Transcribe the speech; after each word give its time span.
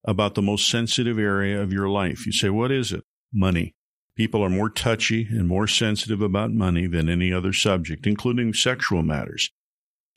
about 0.05 0.33
the 0.33 0.41
most 0.41 0.67
sensitive 0.67 1.19
area 1.19 1.61
of 1.61 1.71
your 1.71 1.87
life. 1.87 2.25
You 2.25 2.31
say, 2.31 2.49
what 2.49 2.71
is 2.71 2.91
it? 2.91 3.03
Money. 3.31 3.75
People 4.15 4.43
are 4.43 4.49
more 4.49 4.71
touchy 4.71 5.27
and 5.29 5.47
more 5.47 5.67
sensitive 5.67 6.19
about 6.19 6.51
money 6.51 6.87
than 6.87 7.07
any 7.07 7.31
other 7.31 7.53
subject, 7.53 8.07
including 8.07 8.55
sexual 8.55 9.03
matters. 9.03 9.51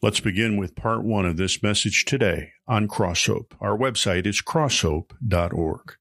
Let's 0.01 0.21
begin 0.21 0.57
with 0.57 0.77
part 0.77 1.05
one 1.05 1.27
of 1.27 1.37
this 1.37 1.63
message 1.63 2.07
today 2.07 2.53
on 2.67 2.89
Crosshope. 2.89 3.53
Our 3.61 3.77
website 3.77 4.25
is 4.25 4.41
crosshope.org. 4.41 5.95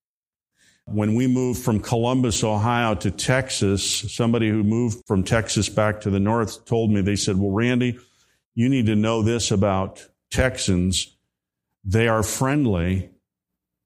When 0.86 1.16
we 1.16 1.28
moved 1.28 1.62
from 1.62 1.82
Columbus, 1.82 2.46
Ohio 2.46 2.96
to 2.96 3.12
Texas, 3.12 3.84
somebody 4.10 4.50
who 4.50 4.64
moved 4.64 5.04
from 5.06 5.26
Texas 5.26 5.68
back 5.68 6.00
to 6.00 6.10
the 6.10 6.20
north 6.22 6.64
told 6.64 6.92
me, 6.92 7.02
they 7.02 7.18
said, 7.18 7.38
well, 7.38 7.52
Randy, 7.52 8.00
you 8.60 8.68
need 8.68 8.88
to 8.88 8.96
know 8.96 9.22
this 9.22 9.52
about 9.52 10.06
Texans. 10.32 11.16
They 11.86 12.10
are 12.10 12.24
friendly, 12.24 13.10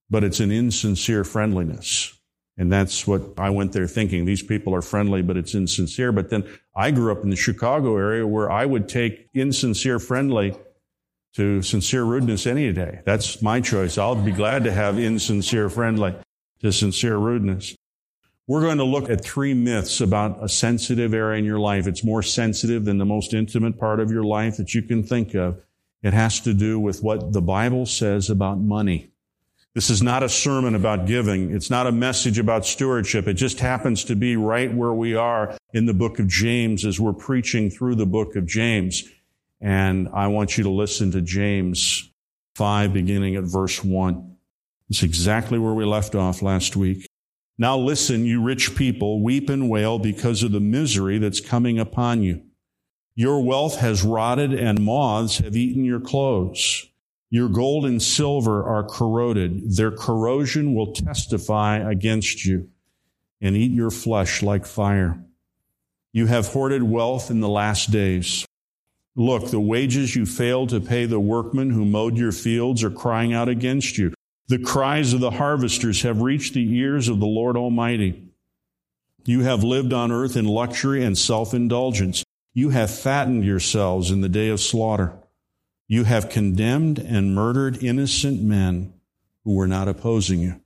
but 0.10 0.24
it's 0.24 0.40
an 0.40 0.52
insincere 0.52 1.24
friendliness. 1.24 2.20
And 2.58 2.74
that's 2.74 3.06
what 3.06 3.22
I 3.38 3.52
went 3.52 3.74
there 3.74 3.86
thinking. 3.86 4.26
These 4.26 4.42
people 4.42 4.74
are 4.74 4.82
friendly, 4.82 5.22
but 5.22 5.38
it's 5.38 5.54
insincere. 5.54 6.12
But 6.12 6.32
then 6.32 6.50
I 6.76 6.90
grew 6.90 7.12
up 7.12 7.22
in 7.22 7.30
the 7.30 7.36
Chicago 7.36 7.98
area 7.98 8.26
where 8.26 8.50
I 8.50 8.66
would 8.66 8.90
take 8.90 9.30
insincere 9.36 10.00
friendly 10.00 10.56
to 11.36 11.62
sincere 11.62 12.04
rudeness 12.04 12.48
any 12.48 12.74
day. 12.74 13.02
That's 13.06 13.44
my 13.44 13.62
choice. 13.62 14.00
I'll 14.00 14.16
be 14.16 14.32
glad 14.32 14.64
to 14.64 14.72
have 14.72 14.98
insincere 14.98 15.70
friendly 15.70 16.16
to 16.62 16.72
sincere 16.72 17.18
rudeness. 17.18 17.76
We're 18.46 18.62
going 18.62 18.80
to 18.80 18.84
look 18.84 19.10
at 19.10 19.24
three 19.24 19.54
myths 19.54 20.02
about 20.02 20.44
a 20.44 20.50
sensitive 20.50 21.14
area 21.14 21.40
in 21.40 21.46
your 21.46 21.60
life. 21.60 21.88
It's 21.88 22.04
more 22.04 22.22
sensitive 22.22 22.84
than 22.84 22.98
the 22.98 23.06
most 23.06 23.34
intimate 23.34 23.80
part 23.80 24.02
of 24.02 24.12
your 24.12 24.24
life 24.24 24.58
that 24.58 24.74
you 24.74 24.82
can 24.82 25.02
think 25.02 25.34
of. 25.34 25.64
It 26.02 26.14
has 26.14 26.42
to 26.42 26.54
do 26.54 26.78
with 26.78 27.02
what 27.02 27.32
the 27.32 27.42
Bible 27.42 27.86
says 27.86 28.30
about 28.30 28.60
money. 28.60 29.12
This 29.74 29.90
is 29.90 30.04
not 30.04 30.24
a 30.24 30.30
sermon 30.30 30.76
about 30.76 31.08
giving. 31.08 31.56
It's 31.56 31.70
not 31.70 31.88
a 31.88 31.92
message 31.94 32.38
about 32.38 32.66
stewardship. 32.66 33.28
It 33.28 33.36
just 33.36 33.62
happens 33.62 34.04
to 34.04 34.16
be 34.16 34.36
right 34.36 34.72
where 34.72 34.94
we 34.94 35.16
are 35.16 35.58
in 35.74 35.86
the 35.86 35.94
book 35.94 36.20
of 36.20 36.28
James 36.28 36.86
as 36.86 37.00
we're 37.00 37.14
preaching 37.14 37.70
through 37.70 37.96
the 37.96 38.06
book 38.06 38.36
of 38.36 38.46
James. 38.46 39.06
And 39.62 40.10
I 40.14 40.28
want 40.28 40.58
you 40.58 40.66
to 40.66 40.70
listen 40.70 41.12
to 41.12 41.22
James 41.22 42.12
5 42.56 42.92
beginning 42.92 43.38
at 43.38 43.46
verse 43.46 43.82
1. 43.82 44.36
It's 44.90 45.02
exactly 45.02 45.58
where 45.58 45.74
we 45.74 45.86
left 45.86 46.14
off 46.14 46.42
last 46.42 46.76
week. 46.76 47.08
Now 47.58 47.78
listen, 47.78 48.26
you 48.26 48.42
rich 48.42 48.76
people, 48.76 49.22
weep 49.22 49.50
and 49.50 49.70
wail 49.70 50.00
because 50.00 50.42
of 50.44 50.52
the 50.52 50.59
misery 50.59 51.20
that's 51.20 51.40
coming 51.40 51.78
upon 51.78 52.23
you. 52.23 52.42
Your 53.16 53.44
wealth 53.44 53.78
has 53.78 54.04
rotted 54.04 54.54
and 54.54 54.84
moths 54.84 55.38
have 55.38 55.56
eaten 55.56 55.86
your 55.86 56.00
clothes. 56.00 56.88
Your 57.30 57.50
gold 57.50 57.86
and 57.86 58.02
silver 58.02 58.64
are 58.64 58.84
corroded. 58.84 59.75
Their 59.75 59.91
corrosion 59.91 60.74
will 60.74 60.94
testify 60.94 61.78
against 61.78 62.46
you 62.46 62.69
and 63.41 63.56
eat 63.56 63.72
your 63.72 63.91
flesh 63.91 64.41
like 64.41 64.66
fire. 64.66 65.24
You 66.12 66.28
have 66.28 66.47
hoarded 66.47 66.84
wealth 66.84 67.30
in 67.30 67.40
the 67.40 67.50
last 67.50 67.91
days. 67.91 68.46
Look, 69.16 69.52
the 69.52 69.59
wages 69.59 70.16
you 70.16 70.25
failed 70.25 70.70
to 70.70 70.80
pay 70.80 71.06
the 71.06 71.20
workmen 71.20 71.70
who 71.70 71.85
mowed 71.85 72.18
your 72.18 72.31
fields 72.31 72.84
are 72.84 72.91
crying 72.91 73.34
out 73.34 73.50
against 73.50 73.97
you. 73.97 74.14
The 74.48 74.59
cries 74.59 75.14
of 75.14 75.22
the 75.22 75.31
harvesters 75.31 76.02
have 76.02 76.22
reached 76.22 76.54
the 76.54 76.76
ears 76.78 77.08
of 77.08 77.20
the 77.20 77.26
Lord 77.26 77.56
Almighty. 77.56 78.30
You 79.26 79.42
have 79.42 79.64
lived 79.64 79.94
on 79.94 80.12
earth 80.12 80.36
in 80.36 80.46
luxury 80.46 81.04
and 81.04 81.18
self-indulgence. 81.18 82.26
You 82.53 82.70
have 82.70 82.92
fattened 82.94 83.46
yourselves 83.46 84.12
in 84.12 84.22
the 84.22 84.30
day 84.30 84.50
of 84.50 84.59
slaughter. 84.59 85.14
You 85.88 86.03
have 86.03 86.30
condemned 86.30 87.00
and 87.00 87.34
murdered 87.34 87.82
innocent 87.82 88.42
men 88.42 88.94
who 89.46 89.56
were 89.56 89.68
not 89.68 89.88
opposing 89.88 90.40
you. 90.40 90.59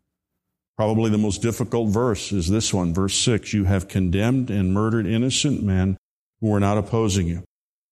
Probably 0.76 1.10
the 1.10 1.18
most 1.18 1.42
difficult 1.42 1.90
verse 1.90 2.32
is 2.32 2.50
this 2.50 2.74
one, 2.74 2.94
verse 2.94 3.16
6. 3.16 3.54
You 3.54 3.66
have 3.66 3.88
condemned 3.88 4.50
and 4.50 4.74
murdered 4.74 5.06
innocent 5.06 5.64
men 5.64 5.98
who 6.42 6.48
were 6.48 6.60
not 6.60 6.78
opposing 6.78 7.28
you. 7.28 7.44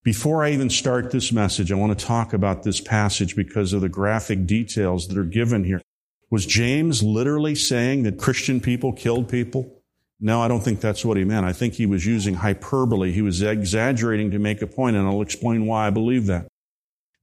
Before 0.05 0.43
I 0.43 0.51
even 0.51 0.69
start 0.69 1.09
this 1.09 1.31
message, 1.31 1.71
I 1.71 1.75
want 1.75 1.97
to 1.97 2.05
talk 2.05 2.31
about 2.31 2.61
this 2.61 2.79
passage 2.79 3.35
because 3.35 3.73
of 3.73 3.81
the 3.81 3.89
graphic 3.89 4.45
details 4.45 5.07
that 5.07 5.17
are 5.17 5.23
given 5.23 5.63
here. 5.63 5.81
Was 6.29 6.45
James 6.45 7.01
literally 7.01 7.55
saying 7.55 8.03
that 8.03 8.19
Christian 8.19 8.61
people 8.61 8.93
killed 8.93 9.27
people? 9.27 9.81
No, 10.19 10.43
I 10.43 10.47
don't 10.47 10.59
think 10.59 10.79
that's 10.79 11.03
what 11.03 11.17
he 11.17 11.23
meant. 11.23 11.47
I 11.47 11.53
think 11.53 11.73
he 11.73 11.87
was 11.87 12.05
using 12.05 12.35
hyperbole. 12.35 13.13
He 13.13 13.23
was 13.23 13.41
exaggerating 13.41 14.29
to 14.29 14.37
make 14.37 14.61
a 14.61 14.67
point, 14.67 14.95
and 14.95 15.07
I'll 15.07 15.23
explain 15.23 15.65
why 15.65 15.87
I 15.87 15.89
believe 15.89 16.27
that. 16.27 16.45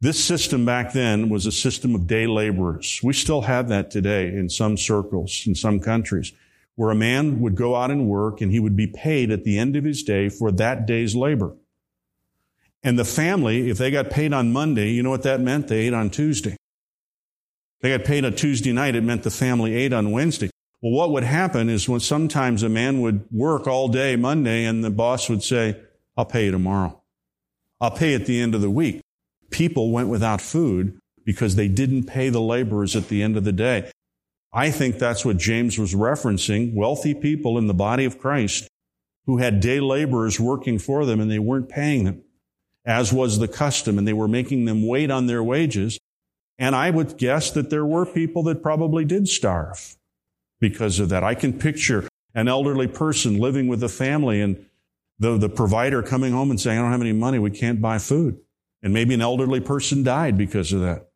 This 0.00 0.22
system 0.22 0.66
back 0.66 0.92
then 0.92 1.28
was 1.28 1.46
a 1.46 1.52
system 1.52 1.94
of 1.94 2.08
day 2.08 2.26
laborers. 2.26 2.98
We 3.00 3.12
still 3.12 3.42
have 3.42 3.68
that 3.68 3.92
today 3.92 4.26
in 4.26 4.48
some 4.48 4.76
circles, 4.76 5.44
in 5.46 5.54
some 5.54 5.78
countries, 5.78 6.32
where 6.74 6.90
a 6.90 6.96
man 6.96 7.38
would 7.42 7.54
go 7.54 7.76
out 7.76 7.92
and 7.92 8.08
work 8.08 8.40
and 8.40 8.50
he 8.50 8.58
would 8.58 8.74
be 8.74 8.88
paid 8.88 9.30
at 9.30 9.44
the 9.44 9.56
end 9.56 9.76
of 9.76 9.84
his 9.84 10.02
day 10.02 10.28
for 10.28 10.50
that 10.50 10.84
day's 10.84 11.14
labor. 11.14 11.54
And 12.82 12.98
the 12.98 13.04
family, 13.04 13.70
if 13.70 13.78
they 13.78 13.90
got 13.90 14.10
paid 14.10 14.32
on 14.32 14.52
Monday, 14.52 14.90
you 14.90 15.02
know 15.02 15.10
what 15.10 15.22
that 15.22 15.40
meant? 15.40 15.68
They 15.68 15.86
ate 15.86 15.94
on 15.94 16.10
Tuesday. 16.10 16.56
They 17.80 17.96
got 17.96 18.06
paid 18.06 18.24
on 18.24 18.34
Tuesday 18.34 18.72
night, 18.72 18.94
it 18.94 19.02
meant 19.02 19.22
the 19.24 19.30
family 19.30 19.74
ate 19.74 19.92
on 19.92 20.12
Wednesday. 20.12 20.50
Well, 20.80 20.92
what 20.92 21.10
would 21.12 21.24
happen 21.24 21.68
is 21.68 21.88
when 21.88 22.00
sometimes 22.00 22.62
a 22.62 22.68
man 22.68 23.00
would 23.00 23.24
work 23.30 23.66
all 23.66 23.88
day 23.88 24.16
Monday 24.16 24.64
and 24.64 24.82
the 24.82 24.90
boss 24.90 25.28
would 25.28 25.42
say, 25.42 25.80
I'll 26.16 26.24
pay 26.24 26.46
you 26.46 26.52
tomorrow. 26.52 27.00
I'll 27.80 27.90
pay 27.90 28.14
at 28.14 28.26
the 28.26 28.40
end 28.40 28.54
of 28.54 28.60
the 28.60 28.70
week. 28.70 29.00
People 29.50 29.90
went 29.90 30.08
without 30.08 30.40
food 30.40 30.98
because 31.24 31.54
they 31.54 31.68
didn't 31.68 32.04
pay 32.04 32.30
the 32.30 32.40
laborers 32.40 32.96
at 32.96 33.08
the 33.08 33.22
end 33.22 33.36
of 33.36 33.44
the 33.44 33.52
day. 33.52 33.90
I 34.52 34.70
think 34.70 34.98
that's 34.98 35.24
what 35.24 35.36
James 35.36 35.78
was 35.78 35.94
referencing. 35.94 36.74
Wealthy 36.74 37.14
people 37.14 37.58
in 37.58 37.68
the 37.68 37.74
body 37.74 38.04
of 38.04 38.18
Christ 38.18 38.68
who 39.26 39.38
had 39.38 39.60
day 39.60 39.80
laborers 39.80 40.40
working 40.40 40.78
for 40.78 41.06
them 41.06 41.20
and 41.20 41.30
they 41.30 41.38
weren't 41.38 41.68
paying 41.68 42.04
them 42.04 42.22
as 42.84 43.12
was 43.12 43.38
the 43.38 43.48
custom, 43.48 43.98
and 43.98 44.06
they 44.06 44.12
were 44.12 44.28
making 44.28 44.64
them 44.64 44.86
wait 44.86 45.10
on 45.10 45.26
their 45.26 45.42
wages. 45.42 45.98
And 46.58 46.74
I 46.74 46.90
would 46.90 47.16
guess 47.16 47.50
that 47.52 47.70
there 47.70 47.86
were 47.86 48.06
people 48.06 48.42
that 48.44 48.62
probably 48.62 49.04
did 49.04 49.28
starve 49.28 49.96
because 50.60 50.98
of 50.98 51.08
that. 51.08 51.24
I 51.24 51.34
can 51.34 51.58
picture 51.58 52.08
an 52.34 52.48
elderly 52.48 52.86
person 52.86 53.38
living 53.38 53.68
with 53.68 53.82
a 53.82 53.88
family 53.88 54.40
and 54.40 54.64
the, 55.18 55.36
the 55.36 55.48
provider 55.48 56.02
coming 56.02 56.32
home 56.32 56.50
and 56.50 56.60
saying, 56.60 56.78
I 56.78 56.82
don't 56.82 56.92
have 56.92 57.00
any 57.00 57.12
money, 57.12 57.38
we 57.38 57.50
can't 57.50 57.80
buy 57.80 57.98
food. 57.98 58.38
And 58.82 58.92
maybe 58.92 59.14
an 59.14 59.20
elderly 59.20 59.60
person 59.60 60.02
died 60.02 60.36
because 60.36 60.72
of 60.72 60.80
that. 60.80 61.08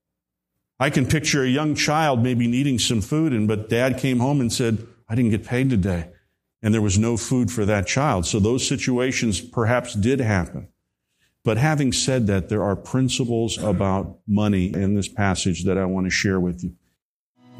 I 0.78 0.90
can 0.90 1.06
picture 1.06 1.42
a 1.42 1.48
young 1.48 1.74
child 1.74 2.22
maybe 2.22 2.46
needing 2.46 2.78
some 2.78 3.00
food, 3.00 3.32
and 3.32 3.48
but 3.48 3.68
dad 3.68 3.98
came 3.98 4.18
home 4.18 4.40
and 4.40 4.52
said, 4.52 4.86
I 5.08 5.14
didn't 5.14 5.30
get 5.30 5.44
paid 5.44 5.70
today. 5.70 6.10
And 6.62 6.74
there 6.74 6.82
was 6.82 6.98
no 6.98 7.16
food 7.16 7.50
for 7.50 7.64
that 7.64 7.86
child. 7.86 8.26
So 8.26 8.38
those 8.38 8.66
situations 8.66 9.40
perhaps 9.40 9.94
did 9.94 10.20
happen. 10.20 10.68
But 11.46 11.58
having 11.58 11.92
said 11.92 12.26
that, 12.26 12.48
there 12.48 12.64
are 12.64 12.74
principles 12.74 13.56
about 13.56 14.18
money 14.26 14.74
in 14.74 14.96
this 14.96 15.06
passage 15.06 15.62
that 15.62 15.78
I 15.78 15.84
want 15.84 16.06
to 16.06 16.10
share 16.10 16.40
with 16.40 16.64
you. 16.64 16.74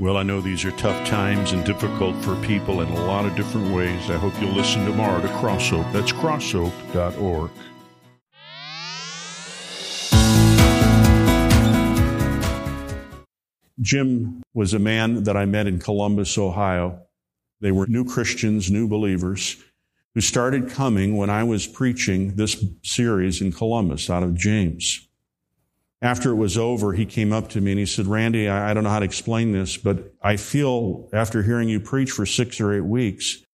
Well, 0.00 0.16
I 0.16 0.24
know 0.24 0.40
these 0.40 0.64
are 0.64 0.72
tough 0.72 1.06
times 1.06 1.52
and 1.52 1.64
difficult 1.64 2.16
for 2.24 2.34
people 2.42 2.80
in 2.80 2.88
a 2.88 3.06
lot 3.06 3.26
of 3.26 3.36
different 3.36 3.72
ways. 3.72 4.10
I 4.10 4.16
hope 4.16 4.32
you'll 4.40 4.50
listen 4.50 4.84
tomorrow 4.84 5.22
to 5.22 5.28
Crosshope. 5.28 5.92
That's 5.92 6.10
crosshope.org. 6.10 7.52
Jim 13.80 14.42
was 14.52 14.74
a 14.74 14.80
man 14.80 15.22
that 15.22 15.36
I 15.36 15.44
met 15.44 15.68
in 15.68 15.78
Columbus, 15.78 16.36
Ohio. 16.36 17.02
They 17.60 17.70
were 17.70 17.86
new 17.86 18.04
Christians, 18.04 18.68
new 18.68 18.88
believers 18.88 19.62
who 20.16 20.22
started 20.22 20.70
coming 20.70 21.14
when 21.14 21.28
I 21.28 21.44
was 21.44 21.66
preaching 21.66 22.36
this 22.36 22.64
series 22.82 23.42
in 23.42 23.52
Columbus 23.52 24.08
out 24.08 24.22
of 24.22 24.34
James. 24.34 25.06
After 26.00 26.30
it 26.30 26.36
was 26.36 26.56
over, 26.56 26.94
he 26.94 27.04
came 27.04 27.34
up 27.34 27.50
to 27.50 27.60
me 27.60 27.72
and 27.72 27.78
he 27.78 27.84
said, 27.84 28.06
Randy, 28.06 28.48
I, 28.48 28.72
don't 28.72 28.84
know 28.84 28.88
how 28.88 29.00
to 29.00 29.04
explain 29.04 29.52
this, 29.52 29.76
but 29.76 30.14
I 30.22 30.38
feel 30.38 31.10
after 31.12 31.42
hearing 31.42 31.68
you 31.68 31.80
preach 31.80 32.12
for 32.12 32.24
six 32.24 32.62
or 32.62 32.72
eight 32.72 32.86
weeks 32.86 33.44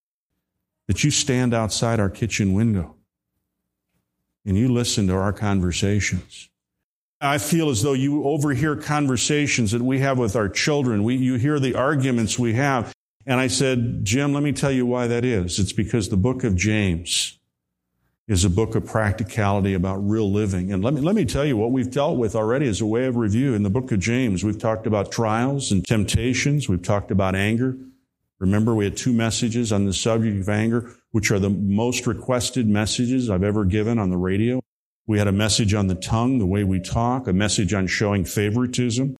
that 0.87 1.03
you 1.03 1.11
stand 1.11 1.53
outside 1.53 1.99
our 1.99 2.09
kitchen 2.09 2.53
window 2.53 2.95
and 4.47 4.57
you 4.57 4.73
listen 4.73 5.09
to 5.09 5.17
our 5.17 5.33
conversations. 5.33 6.49
I 7.21 7.39
feel 7.39 7.71
as 7.71 7.83
though 7.83 7.93
you 7.93 8.23
overhear 8.23 8.77
conversations 8.77 9.73
that 9.73 9.83
we 9.83 9.99
have 9.99 10.17
with 10.17 10.37
our 10.37 10.49
children. 10.49 11.03
We, 11.03 11.17
you 11.17 11.35
hear 11.35 11.59
the 11.59 11.75
arguments 11.75 12.39
we 12.39 12.53
have. 12.53 12.93
And 13.27 13.39
I 13.39 13.47
said, 13.47 14.05
Jim, 14.05 14.33
let 14.33 14.43
me 14.43 14.53
tell 14.53 14.73
you 14.73 14.85
why 14.87 15.07
that 15.07 15.25
is. 15.25 15.59
It's 15.59 15.73
because 15.73 16.09
the 16.09 16.17
book 16.17 16.45
of 16.45 16.57
James 16.57 17.39
is 18.29 18.45
a 18.45 18.51
book 18.51 18.75
of 18.75 18.87
practicality 18.87 19.75
about 19.75 19.97
real 19.97 20.31
living. 20.31 20.73
And 20.73 20.83
let 20.83 20.95
me, 20.95 21.01
let 21.01 21.15
me 21.15 21.25
tell 21.25 21.45
you 21.45 21.57
what 21.57 21.71
we've 21.71 21.91
dealt 21.91 22.19
with 22.19 22.35
already 22.35 22.67
as 22.67 22.81
a 22.81 22.87
way 22.87 23.07
of 23.07 23.17
review. 23.17 23.55
In 23.55 23.63
the 23.63 23.71
book 23.71 23.93
of 23.93 23.99
James, 24.01 24.43
we've 24.45 24.59
talked 24.59 24.87
about 24.87 25.13
trials 25.13 25.71
and 25.71 25.85
temptations. 25.87 26.69
We've 26.69 26.83
talked 26.83 27.11
about 27.11 27.35
anger. 27.35 27.77
Remember, 28.39 28.75
we 28.75 28.85
had 28.85 28.97
two 28.97 29.13
messages 29.13 29.73
on 29.73 29.87
the 29.87 29.93
subject 29.93 30.41
of 30.41 30.49
anger, 30.49 30.91
which 31.13 31.31
are 31.31 31.39
the 31.39 31.51
most 31.51 32.07
requested 32.07 32.69
messages 32.69 33.31
I've 33.31 33.45
ever 33.45 33.65
given 33.65 33.99
on 33.99 34.11
the 34.11 34.17
radio. 34.17 34.61
We 35.07 35.19
had 35.19 35.29
a 35.29 35.33
message 35.33 35.75
on 35.75 35.89
the 35.89 35.95
tongue, 35.95 36.39
the 36.39 36.47
way 36.47 36.65
we 36.65 36.81
talk, 36.81 37.27
a 37.29 37.33
message 37.33 37.75
on 37.75 37.87
showing 37.87 38.25
favoritism, 38.25 39.17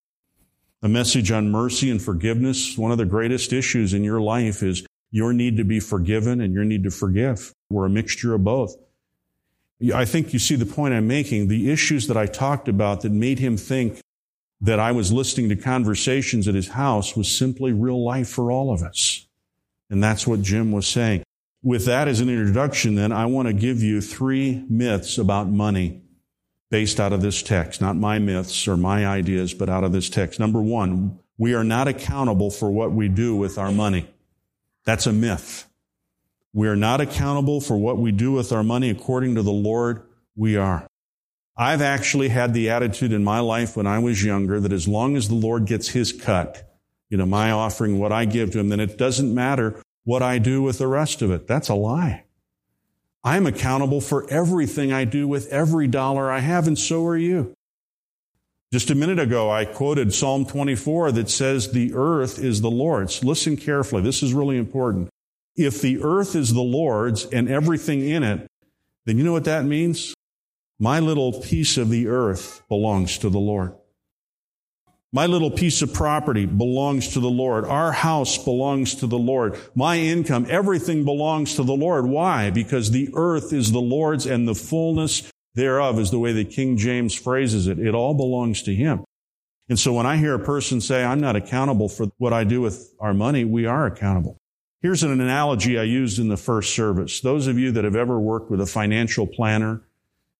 a 0.83 0.89
message 0.89 1.31
on 1.31 1.49
mercy 1.49 1.89
and 1.89 2.01
forgiveness. 2.01 2.77
One 2.77 2.91
of 2.91 2.97
the 2.97 3.05
greatest 3.05 3.53
issues 3.53 3.93
in 3.93 4.03
your 4.03 4.19
life 4.19 4.61
is 4.61 4.85
your 5.11 5.31
need 5.31 5.55
to 5.57 5.63
be 5.63 5.79
forgiven 5.79 6.41
and 6.41 6.53
your 6.53 6.65
need 6.65 6.83
to 6.83 6.91
forgive. 6.91 7.53
We're 7.69 7.85
a 7.85 7.89
mixture 7.89 8.33
of 8.35 8.43
both. 8.43 8.75
I 9.95 10.03
think 10.03 10.33
you 10.33 10.39
see 10.39 10.55
the 10.55 10.65
point 10.65 10.93
I'm 10.93 11.07
making. 11.07 11.47
The 11.47 11.71
issues 11.71 12.07
that 12.07 12.17
I 12.17 12.25
talked 12.25 12.67
about 12.67 13.01
that 13.01 13.11
made 13.11 13.39
him 13.39 13.55
think 13.55 14.01
that 14.59 14.79
I 14.79 14.91
was 14.91 15.11
listening 15.11 15.49
to 15.49 15.55
conversations 15.55 16.47
at 16.47 16.55
his 16.55 16.69
house 16.69 17.15
was 17.15 17.31
simply 17.31 17.71
real 17.71 18.03
life 18.03 18.29
for 18.29 18.51
all 18.51 18.73
of 18.73 18.83
us. 18.83 19.25
And 19.89 20.03
that's 20.03 20.27
what 20.27 20.41
Jim 20.41 20.71
was 20.71 20.87
saying. 20.87 21.23
With 21.61 21.85
that 21.85 22.09
as 22.09 22.19
an 22.19 22.29
introduction, 22.29 22.95
then, 22.95 23.13
I 23.13 23.25
want 23.25 23.47
to 23.47 23.53
give 23.53 23.81
you 23.81 24.01
three 24.01 24.65
myths 24.69 25.17
about 25.17 25.49
money 25.49 26.01
based 26.73 26.99
out 26.99 27.13
of 27.13 27.21
this 27.21 27.43
text. 27.43 27.81
Not 27.81 27.97
my 27.97 28.17
myths 28.17 28.67
or 28.67 28.75
my 28.75 29.05
ideas, 29.05 29.53
but 29.53 29.69
out 29.69 29.83
of 29.83 29.91
this 29.91 30.09
text. 30.09 30.39
Number 30.39 30.59
one, 30.59 31.19
we 31.37 31.53
are 31.53 31.63
not 31.63 31.87
accountable 31.87 32.49
for 32.49 32.71
what 32.71 32.91
we 32.91 33.09
do 33.09 33.35
with 33.35 33.59
our 33.59 33.71
money. 33.71 34.09
That's 34.83 35.05
a 35.05 35.13
myth. 35.13 35.69
We 36.51 36.67
are 36.67 36.75
not 36.75 36.99
accountable 36.99 37.61
for 37.61 37.77
what 37.77 37.99
we 37.99 38.11
do 38.11 38.31
with 38.31 38.51
our 38.51 38.63
money 38.63 38.89
according 38.89 39.35
to 39.35 39.43
the 39.43 39.51
Lord. 39.51 40.01
We 40.35 40.57
are. 40.57 40.87
I've 41.55 41.83
actually 41.83 42.29
had 42.29 42.55
the 42.55 42.71
attitude 42.71 43.13
in 43.13 43.23
my 43.23 43.39
life 43.39 43.77
when 43.77 43.85
I 43.85 43.99
was 43.99 44.23
younger 44.23 44.59
that 44.59 44.73
as 44.73 44.87
long 44.87 45.15
as 45.15 45.29
the 45.29 45.35
Lord 45.35 45.67
gets 45.67 45.89
his 45.89 46.11
cut, 46.11 46.75
you 47.07 47.17
know, 47.17 47.27
my 47.27 47.51
offering, 47.51 47.99
what 47.99 48.11
I 48.11 48.25
give 48.25 48.49
to 48.53 48.59
him, 48.59 48.69
then 48.69 48.79
it 48.79 48.97
doesn't 48.97 49.31
matter 49.31 49.79
what 50.05 50.23
I 50.23 50.39
do 50.39 50.63
with 50.63 50.79
the 50.79 50.87
rest 50.87 51.21
of 51.21 51.29
it. 51.29 51.45
That's 51.45 51.69
a 51.69 51.75
lie. 51.75 52.23
I'm 53.23 53.45
accountable 53.45 54.01
for 54.01 54.29
everything 54.29 54.91
I 54.91 55.05
do 55.05 55.27
with 55.27 55.47
every 55.47 55.87
dollar 55.87 56.29
I 56.29 56.39
have, 56.39 56.67
and 56.67 56.77
so 56.77 57.05
are 57.05 57.17
you. 57.17 57.53
Just 58.73 58.89
a 58.89 58.95
minute 58.95 59.19
ago, 59.19 59.51
I 59.51 59.65
quoted 59.65 60.13
Psalm 60.13 60.45
24 60.45 61.11
that 61.13 61.29
says, 61.29 61.71
The 61.71 61.93
earth 61.93 62.39
is 62.39 62.61
the 62.61 62.71
Lord's. 62.71 63.23
Listen 63.23 63.55
carefully. 63.55 64.01
This 64.01 64.23
is 64.23 64.33
really 64.33 64.57
important. 64.57 65.09
If 65.55 65.79
the 65.81 66.01
earth 66.03 66.35
is 66.35 66.53
the 66.53 66.61
Lord's 66.61 67.25
and 67.25 67.47
everything 67.47 68.07
in 68.07 68.23
it, 68.23 68.47
then 69.05 69.17
you 69.17 69.23
know 69.23 69.31
what 69.31 69.43
that 69.45 69.65
means? 69.65 70.15
My 70.79 70.99
little 70.99 71.39
piece 71.39 71.77
of 71.77 71.89
the 71.89 72.07
earth 72.07 72.63
belongs 72.67 73.19
to 73.19 73.29
the 73.29 73.39
Lord. 73.39 73.73
My 75.15 75.27
little 75.27 75.51
piece 75.51 75.83
of 75.83 75.93
property 75.93 76.47
belongs 76.47 77.09
to 77.09 77.19
the 77.19 77.29
Lord. 77.29 77.65
Our 77.65 77.91
house 77.91 78.43
belongs 78.43 78.95
to 78.95 79.05
the 79.05 79.17
Lord. 79.17 79.59
My 79.75 79.99
income, 79.99 80.47
everything 80.49 81.05
belongs 81.05 81.53
to 81.55 81.63
the 81.63 81.75
Lord. 81.75 82.07
Why? 82.07 82.49
Because 82.49 82.89
the 82.89 83.09
earth 83.13 83.53
is 83.53 83.71
the 83.71 83.79
Lord's 83.79 84.25
and 84.25 84.47
the 84.47 84.55
fullness 84.55 85.31
thereof 85.53 85.99
is 85.99 86.09
the 86.09 86.17
way 86.17 86.33
that 86.33 86.49
King 86.49 86.77
James 86.77 87.13
phrases 87.13 87.67
it. 87.67 87.77
It 87.77 87.93
all 87.93 88.15
belongs 88.15 88.63
to 88.63 88.73
Him. 88.73 89.05
And 89.69 89.77
so 89.77 89.93
when 89.93 90.07
I 90.07 90.17
hear 90.17 90.33
a 90.33 90.39
person 90.39 90.81
say, 90.81 91.03
I'm 91.03 91.21
not 91.21 91.35
accountable 91.35 91.89
for 91.89 92.07
what 92.17 92.33
I 92.33 92.43
do 92.43 92.61
with 92.61 92.95
our 92.99 93.13
money, 93.13 93.45
we 93.45 93.67
are 93.67 93.85
accountable. 93.85 94.37
Here's 94.81 95.03
an 95.03 95.11
analogy 95.11 95.77
I 95.77 95.83
used 95.83 96.17
in 96.17 96.27
the 96.27 96.37
first 96.37 96.73
service. 96.73 97.21
Those 97.21 97.45
of 97.45 97.59
you 97.59 97.71
that 97.73 97.83
have 97.83 97.95
ever 97.95 98.19
worked 98.19 98.49
with 98.49 98.59
a 98.59 98.65
financial 98.65 99.27
planner, 99.27 99.83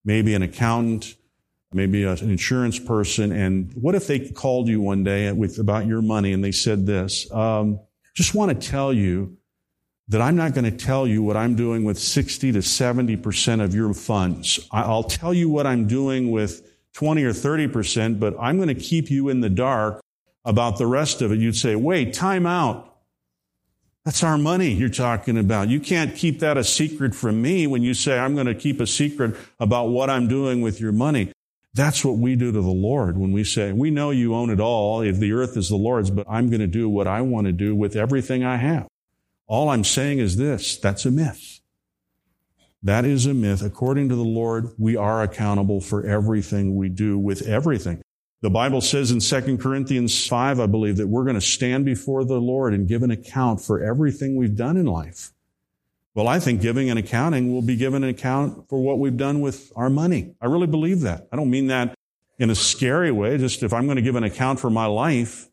maybe 0.03 0.33
an 0.33 0.41
accountant, 0.41 1.15
maybe 1.73 2.03
an 2.03 2.17
insurance 2.29 2.79
person, 2.79 3.31
and 3.31 3.71
what 3.73 3.95
if 3.95 4.07
they 4.07 4.19
called 4.19 4.67
you 4.67 4.81
one 4.81 5.03
day 5.03 5.31
with 5.31 5.59
about 5.59 5.85
your 5.85 6.01
money 6.01 6.33
and 6.33 6.43
they 6.43 6.51
said 6.51 6.85
this? 6.85 7.31
Um, 7.31 7.79
just 8.15 8.35
want 8.35 8.49
to 8.59 8.67
tell 8.69 8.93
you 8.93 9.37
that 10.09 10.21
I'm 10.21 10.35
not 10.35 10.53
going 10.53 10.65
to 10.65 10.85
tell 10.85 11.07
you 11.07 11.23
what 11.23 11.37
I'm 11.37 11.55
doing 11.55 11.83
with 11.83 11.97
60 11.97 12.51
to 12.51 12.61
70 12.61 13.15
percent 13.17 13.61
of 13.61 13.73
your 13.73 13.93
funds. 13.93 14.67
I'll 14.71 15.03
tell 15.03 15.33
you 15.33 15.49
what 15.49 15.65
I'm 15.65 15.87
doing 15.87 16.31
with 16.31 16.69
20 16.93 17.23
or 17.23 17.33
30 17.33 17.67
percent, 17.69 18.19
but 18.19 18.35
I'm 18.39 18.57
going 18.57 18.67
to 18.67 18.75
keep 18.75 19.09
you 19.09 19.29
in 19.29 19.41
the 19.41 19.49
dark 19.49 20.01
about 20.45 20.77
the 20.77 20.87
rest 20.87 21.21
of 21.21 21.31
it. 21.31 21.39
You'd 21.39 21.55
say, 21.55 21.75
"Wait, 21.75 22.13
time 22.13 22.45
out." 22.45 22.93
That's 24.05 24.21
our 24.21 24.37
money 24.37 24.69
you're 24.69 24.89
talking 24.89 25.37
about. 25.37 25.69
You 25.69 25.79
can't 25.79 26.13
keep 26.13 26.39
that 26.39 26.57
a 26.57 26.63
secret 26.63 27.15
from 27.15 27.41
me 27.41 27.67
when 27.67 27.83
you 27.83 27.93
say, 27.93 28.19
I'm 28.19 28.33
going 28.33 28.47
to 28.47 28.55
keep 28.55 28.81
a 28.81 28.87
secret 28.87 29.37
about 29.61 29.85
what 29.85 30.09
I'm 30.09 30.27
doing 30.27 30.61
with 30.61 30.81
your 30.81 30.91
money. 30.91 31.31
That's 31.75 32.05
what 32.05 32.17
we 32.17 32.35
do 32.35 32.51
to 32.51 32.61
the 32.61 32.67
Lord 32.69 33.17
when 33.17 33.31
we 33.31 33.43
say, 33.43 33.71
we 33.71 33.89
know 33.89 34.11
you 34.11 34.35
own 34.35 34.51
it 34.51 34.59
all. 34.59 35.01
If 35.01 35.17
the 35.17 35.33
earth 35.33 35.57
is 35.57 35.69
the 35.69 35.75
Lord's, 35.75 36.11
but 36.11 36.27
I'm 36.29 36.49
going 36.49 36.59
to 36.59 36.67
do 36.67 36.87
what 36.87 37.07
I 37.07 37.21
want 37.21 37.47
to 37.47 37.51
do 37.51 37.75
with 37.75 37.95
everything 37.95 38.43
I 38.43 38.57
have. 38.57 38.87
All 39.47 39.69
I'm 39.69 39.83
saying 39.83 40.19
is 40.19 40.37
this. 40.37 40.77
That's 40.77 41.05
a 41.05 41.11
myth. 41.11 41.61
That 42.83 43.05
is 43.05 43.25
a 43.25 43.33
myth. 43.33 43.63
According 43.63 44.09
to 44.09 44.15
the 44.15 44.21
Lord, 44.21 44.69
we 44.77 44.95
are 44.95 45.23
accountable 45.23 45.81
for 45.81 46.05
everything 46.05 46.75
we 46.75 46.89
do 46.89 47.17
with 47.17 47.47
everything. 47.47 48.01
The 48.41 48.49
Bible 48.49 48.81
says 48.81 49.09
in 49.09 49.19
2 49.19 49.57
Corinthians 49.57 50.27
5, 50.27 50.59
I 50.59 50.65
believe, 50.67 50.97
that 50.97 51.07
we're 51.07 51.23
going 51.23 51.35
to 51.35 51.41
stand 51.41 51.85
before 51.85 52.25
the 52.25 52.41
Lord 52.41 52.73
and 52.73 52.87
give 52.87 53.01
an 53.01 53.09
account 53.09 53.61
for 53.61 53.81
everything 53.81 54.35
we've 54.35 54.55
done 54.55 54.75
in 54.75 54.85
life. 54.85 55.31
Well, 56.15 56.27
I 56.27 56.39
think 56.39 56.61
giving 56.61 56.89
an 56.91 56.97
accounting 56.97 57.51
will 57.51 57.63
be 57.63 57.75
given 57.75 58.03
an 58.03 58.09
account 58.09 58.69
for 58.69 58.81
what 58.81 58.99
we've 58.99 59.17
done 59.17 59.41
with 59.41 59.71
our 59.75 59.89
money. 59.89 60.35
I 60.39 60.45
really 60.45 60.67
believe 60.67 61.01
that. 61.01 61.27
I 61.31 61.35
don't 61.35 61.49
mean 61.49 61.67
that 61.67 61.95
in 62.37 62.51
a 62.51 62.55
scary 62.55 63.11
way. 63.11 63.37
Just 63.37 63.63
if 63.63 63.73
I'm 63.73 63.85
going 63.85 63.95
to 63.95 64.01
give 64.01 64.15
an 64.15 64.23
account 64.23 64.59
for 64.59 64.69
my 64.69 64.85
life, 64.85 65.49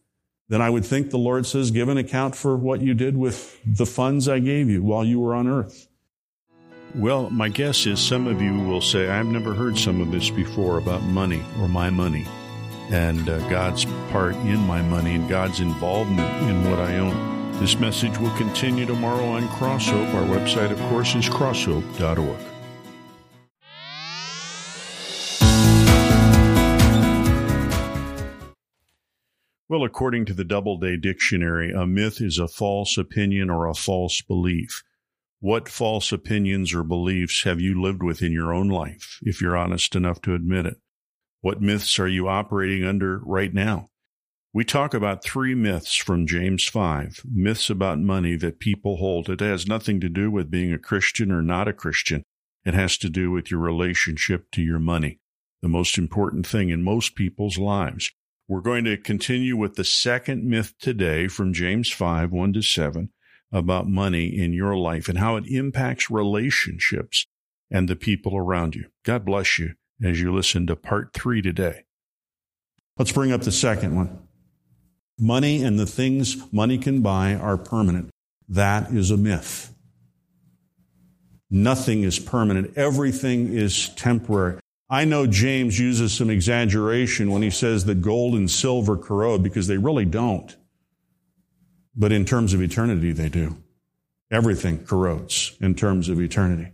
then 0.49 0.61
I 0.61 0.69
would 0.69 0.85
think 0.85 1.11
the 1.11 1.19
Lord 1.19 1.47
says, 1.47 1.71
give 1.71 1.89
an 1.89 1.97
account 1.97 2.37
for 2.37 2.57
what 2.57 2.83
you 2.83 2.93
did 2.93 3.17
with 3.17 3.59
the 3.65 3.87
funds 3.87 4.29
I 4.29 4.39
gave 4.41 4.69
you 4.69 4.83
while 4.83 5.05
you 5.05 5.21
were 5.21 5.35
on 5.35 5.49
earth. 5.49 5.89
Well, 6.95 7.31
my 7.31 7.49
guess 7.49 7.87
is 7.87 8.01
some 8.01 8.27
of 8.27 8.43
you 8.43 8.59
will 8.59 8.81
say, 8.81 9.09
I've 9.09 9.27
never 9.27 9.55
heard 9.55 9.79
some 9.79 10.01
of 10.01 10.11
this 10.11 10.29
before 10.29 10.79
about 10.79 11.03
money 11.05 11.41
or 11.61 11.69
my 11.69 11.89
money 11.89 12.27
and 12.91 13.29
uh, 13.29 13.39
God's 13.49 13.85
part 14.11 14.35
in 14.35 14.59
my 14.67 14.83
money 14.83 15.15
and 15.15 15.29
God's 15.29 15.61
involvement 15.61 16.51
in 16.51 16.69
what 16.69 16.81
I 16.81 16.99
own. 16.99 17.40
This 17.61 17.79
message 17.79 18.17
will 18.17 18.35
continue 18.39 18.87
tomorrow 18.87 19.27
on 19.27 19.47
Crosshope. 19.49 20.15
Our 20.15 20.23
website, 20.23 20.71
of 20.71 20.81
course, 20.89 21.15
is 21.15 21.29
crosshope.org. 21.29 22.41
Well, 29.69 29.85
according 29.85 30.25
to 30.25 30.33
the 30.33 30.43
Doubleday 30.43 30.97
Dictionary, 30.97 31.71
a 31.71 31.87
myth 31.87 32.23
is 32.23 32.39
a 32.39 32.49
false 32.49 32.97
opinion 32.97 33.51
or 33.51 33.67
a 33.67 33.75
false 33.75 34.23
belief. 34.23 34.83
What 35.41 35.69
false 35.69 36.13
opinions 36.13 36.73
or 36.73 36.83
beliefs 36.83 37.43
have 37.43 37.61
you 37.61 37.79
lived 37.79 38.03
with 38.03 38.23
in 38.23 38.33
your 38.33 38.55
own 38.55 38.71
life, 38.71 39.19
if 39.21 39.43
you're 39.43 39.59
honest 39.59 39.95
enough 39.95 40.23
to 40.23 40.35
admit 40.35 40.65
it? 40.65 40.79
What 41.43 41.61
myths 41.61 41.99
are 41.99 42.09
you 42.09 42.27
operating 42.27 42.87
under 42.87 43.19
right 43.19 43.53
now? 43.53 43.91
We 44.53 44.65
talk 44.65 44.95
about 44.95 45.23
three 45.23 45.55
myths 45.55 45.95
from 45.95 46.27
James 46.27 46.67
5, 46.67 47.23
myths 47.25 47.71
about 47.71 48.01
money 48.01 48.35
that 48.35 48.59
people 48.59 48.97
hold. 48.97 49.31
It 49.31 49.39
has 49.39 49.69
nothing 49.69 50.01
to 50.01 50.09
do 50.09 50.29
with 50.29 50.51
being 50.51 50.73
a 50.73 50.79
Christian 50.79 51.31
or 51.31 51.41
not 51.41 51.69
a 51.69 51.73
Christian. 51.73 52.25
It 52.65 52.75
has 52.75 52.99
to 52.99 53.09
do 53.09 53.31
with 53.31 53.53
your 53.53 53.61
relationship 53.61 54.51
to 54.51 54.61
your 54.61 54.81
money, 54.81 55.21
the 55.63 55.69
most 55.69 55.97
important 55.97 56.49
thing 56.49 56.69
in 56.69 56.83
most 56.83 57.15
people's 57.15 57.59
lives. 57.59 58.11
We're 58.49 58.61
going 58.61 58.85
to 58.87 58.97
continue 58.97 59.57
with 59.57 59.77
the 59.77 59.85
second 59.85 60.43
myth 60.43 60.75
today 60.81 61.29
from 61.29 61.53
James 61.53 61.93
5, 61.93 62.33
1 62.33 62.53
to 62.55 62.63
7, 62.63 63.11
about 63.53 63.87
money 63.89 64.37
in 64.37 64.53
your 64.53 64.77
life 64.77 65.09
and 65.09 65.19
how 65.19 65.37
it 65.37 65.47
impacts 65.47 66.11
relationships 66.11 67.25
and 67.71 67.89
the 67.89 67.95
people 67.95 68.37
around 68.37 68.75
you. 68.75 68.87
God 69.05 69.25
bless 69.25 69.61
you 69.61 69.75
as 70.03 70.21
you 70.21 70.35
listen 70.35 70.67
to 70.67 70.75
part 70.75 71.13
three 71.15 71.41
today. 71.41 71.85
Let's 72.99 73.13
bring 73.13 73.31
up 73.31 73.43
the 73.43 73.53
second 73.53 73.95
one. 73.95 74.27
Money 75.21 75.63
and 75.63 75.79
the 75.79 75.87
things 75.87 76.51
money 76.51 76.79
can 76.79 77.03
buy 77.03 77.35
are 77.35 77.59
permanent. 77.59 78.09
That 78.49 78.91
is 78.91 79.11
a 79.11 79.17
myth. 79.17 79.75
Nothing 81.51 82.05
is 82.05 82.19
permanent. 82.19 82.77
Everything 82.77 83.53
is 83.53 83.91
temporary. 83.91 84.61
I 84.89 85.05
know 85.05 85.27
James 85.27 85.79
uses 85.79 86.13
some 86.13 86.31
exaggeration 86.31 87.31
when 87.31 87.43
he 87.43 87.51
says 87.51 87.85
that 87.85 88.01
gold 88.01 88.35
and 88.35 88.51
silver 88.51 88.97
corrode 88.97 89.43
because 89.43 89.67
they 89.67 89.77
really 89.77 90.05
don't. 90.05 90.57
But 91.95 92.13
in 92.13 92.25
terms 92.25 92.55
of 92.55 92.63
eternity, 92.63 93.13
they 93.13 93.29
do. 93.29 93.57
Everything 94.31 94.85
corrodes 94.85 95.57
in 95.61 95.75
terms 95.75 96.09
of 96.09 96.21
eternity. 96.21 96.73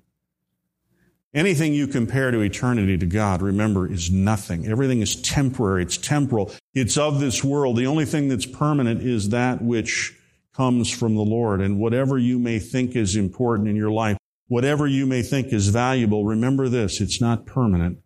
Anything 1.35 1.75
you 1.75 1.87
compare 1.87 2.31
to 2.31 2.41
eternity 2.41 2.97
to 2.97 3.07
God, 3.07 3.43
remember, 3.43 3.91
is 3.91 4.11
nothing. 4.11 4.67
Everything 4.67 5.03
is 5.03 5.17
temporary. 5.17 5.83
It's 5.83 5.99
temporal. 5.99 6.53
It's 6.73 6.97
of 6.97 7.21
this 7.21 7.45
world. 7.45 7.77
The 7.77 7.87
only 7.87 8.07
thing 8.07 8.29
that's 8.29 8.47
permanent 8.47 9.03
is 9.03 9.29
that 9.31 9.61
which 9.61 10.19
comes 10.55 10.91
from 10.91 11.15
the 11.15 11.23
Lord. 11.23 11.61
And 11.61 11.79
whatever 11.79 12.17
you 12.17 12.39
may 12.39 12.59
think 12.59 12.97
is 12.97 13.17
important 13.17 13.69
in 13.69 13.77
your 13.77 13.91
life, 13.91 14.17
whatever 14.49 14.87
you 14.87 15.07
may 15.07 15.23
think 15.23 15.53
is 15.53 15.69
valuable, 15.69 16.25
remember 16.25 16.69
this, 16.69 17.01
it's 17.01 17.21
not 17.21 17.45
permanent 17.45 17.99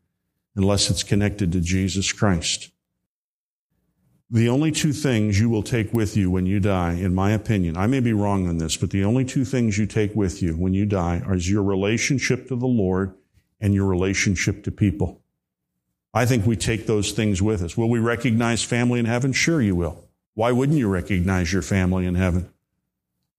unless 0.57 0.91
it's 0.91 1.05
connected 1.05 1.53
to 1.53 1.61
Jesus 1.61 2.12
Christ. 2.12 2.71
The 4.32 4.49
only 4.49 4.70
two 4.70 4.92
things 4.92 5.40
you 5.40 5.50
will 5.50 5.64
take 5.64 5.92
with 5.92 6.16
you 6.16 6.30
when 6.30 6.46
you 6.46 6.60
die, 6.60 6.92
in 6.92 7.16
my 7.16 7.32
opinion, 7.32 7.76
I 7.76 7.88
may 7.88 7.99
be 7.99 8.12
wrong 8.12 8.46
on 8.46 8.58
this, 8.58 8.76
but 8.76 8.90
the 8.90 9.04
only 9.04 9.25
two 9.25 9.44
things 9.44 9.76
you 9.76 9.87
take 9.87 10.14
with 10.14 10.40
you 10.40 10.52
when 10.54 10.72
you 10.72 10.87
die 10.87 11.20
are 11.26 11.34
your 11.34 11.64
relationship 11.64 12.46
to 12.46 12.54
the 12.54 12.66
Lord 12.66 13.12
and 13.60 13.75
your 13.75 13.87
relationship 13.87 14.62
to 14.64 14.70
people. 14.70 15.20
I 16.14 16.26
think 16.26 16.46
we 16.46 16.54
take 16.54 16.87
those 16.87 17.10
things 17.10 17.42
with 17.42 17.60
us. 17.60 17.76
Will 17.76 17.90
we 17.90 17.99
recognize 17.99 18.62
family 18.62 19.00
in 19.00 19.06
heaven? 19.06 19.32
Sure, 19.32 19.60
you 19.60 19.75
will. 19.75 20.04
Why 20.34 20.52
wouldn't 20.52 20.78
you 20.78 20.88
recognize 20.88 21.52
your 21.52 21.62
family 21.62 22.06
in 22.06 22.14
heaven? 22.14 22.49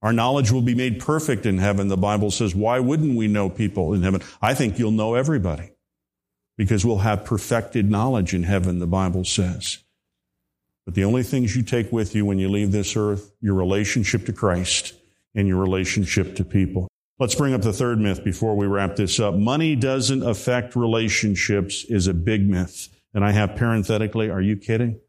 Our 0.01 0.11
knowledge 0.11 0.51
will 0.51 0.61
be 0.61 0.75
made 0.75 0.99
perfect 0.99 1.45
in 1.45 1.57
heaven. 1.57 1.87
The 1.87 1.95
Bible 1.95 2.31
says, 2.31 2.53
why 2.53 2.79
wouldn't 2.79 3.15
we 3.15 3.29
know 3.29 3.49
people 3.49 3.93
in 3.93 4.01
heaven? 4.01 4.21
I 4.41 4.53
think 4.53 4.77
you'll 4.77 4.91
know 4.91 5.15
everybody 5.15 5.71
because 6.57 6.85
we'll 6.85 6.97
have 6.97 7.23
perfected 7.23 7.89
knowledge 7.89 8.33
in 8.33 8.43
heaven, 8.43 8.79
the 8.79 8.87
Bible 8.87 9.23
says. 9.23 9.79
But 10.91 10.95
the 10.95 11.05
only 11.05 11.23
things 11.23 11.55
you 11.55 11.63
take 11.63 11.89
with 11.93 12.13
you 12.15 12.25
when 12.25 12.37
you 12.37 12.49
leave 12.49 12.73
this 12.73 12.97
earth, 12.97 13.31
your 13.39 13.53
relationship 13.53 14.25
to 14.25 14.33
Christ 14.33 14.93
and 15.33 15.47
your 15.47 15.55
relationship 15.55 16.35
to 16.35 16.43
people. 16.43 16.89
Let's 17.17 17.33
bring 17.33 17.53
up 17.53 17.61
the 17.61 17.71
third 17.71 17.97
myth 17.97 18.25
before 18.25 18.57
we 18.57 18.67
wrap 18.67 18.97
this 18.97 19.17
up. 19.17 19.35
Money 19.35 19.77
doesn't 19.77 20.21
affect 20.21 20.75
relationships 20.75 21.85
is 21.85 22.07
a 22.07 22.13
big 22.13 22.45
myth. 22.45 22.89
And 23.13 23.23
I 23.23 23.31
have 23.31 23.55
parenthetically, 23.55 24.29
are 24.29 24.41
you 24.41 24.57
kidding? 24.57 24.99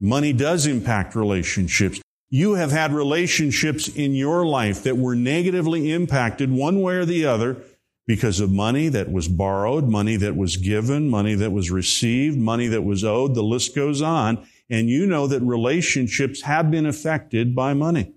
Money 0.00 0.32
does 0.32 0.66
impact 0.66 1.14
relationships. 1.14 2.00
You 2.30 2.54
have 2.54 2.70
had 2.70 2.94
relationships 2.94 3.88
in 3.88 4.14
your 4.14 4.46
life 4.46 4.84
that 4.84 4.96
were 4.96 5.14
negatively 5.14 5.92
impacted 5.92 6.50
one 6.50 6.80
way 6.80 6.94
or 6.94 7.04
the 7.04 7.26
other 7.26 7.58
because 8.06 8.40
of 8.40 8.50
money 8.50 8.88
that 8.88 9.12
was 9.12 9.28
borrowed, 9.28 9.86
money 9.86 10.16
that 10.16 10.34
was 10.34 10.56
given, 10.56 11.10
money 11.10 11.34
that 11.34 11.52
was 11.52 11.70
received, 11.70 12.38
money 12.38 12.68
that 12.68 12.84
was 12.84 13.04
owed. 13.04 13.34
The 13.34 13.42
list 13.42 13.76
goes 13.76 14.00
on. 14.00 14.46
And 14.70 14.88
you 14.88 15.04
know 15.04 15.26
that 15.26 15.42
relationships 15.42 16.42
have 16.42 16.70
been 16.70 16.86
affected 16.86 17.56
by 17.56 17.74
money. 17.74 18.14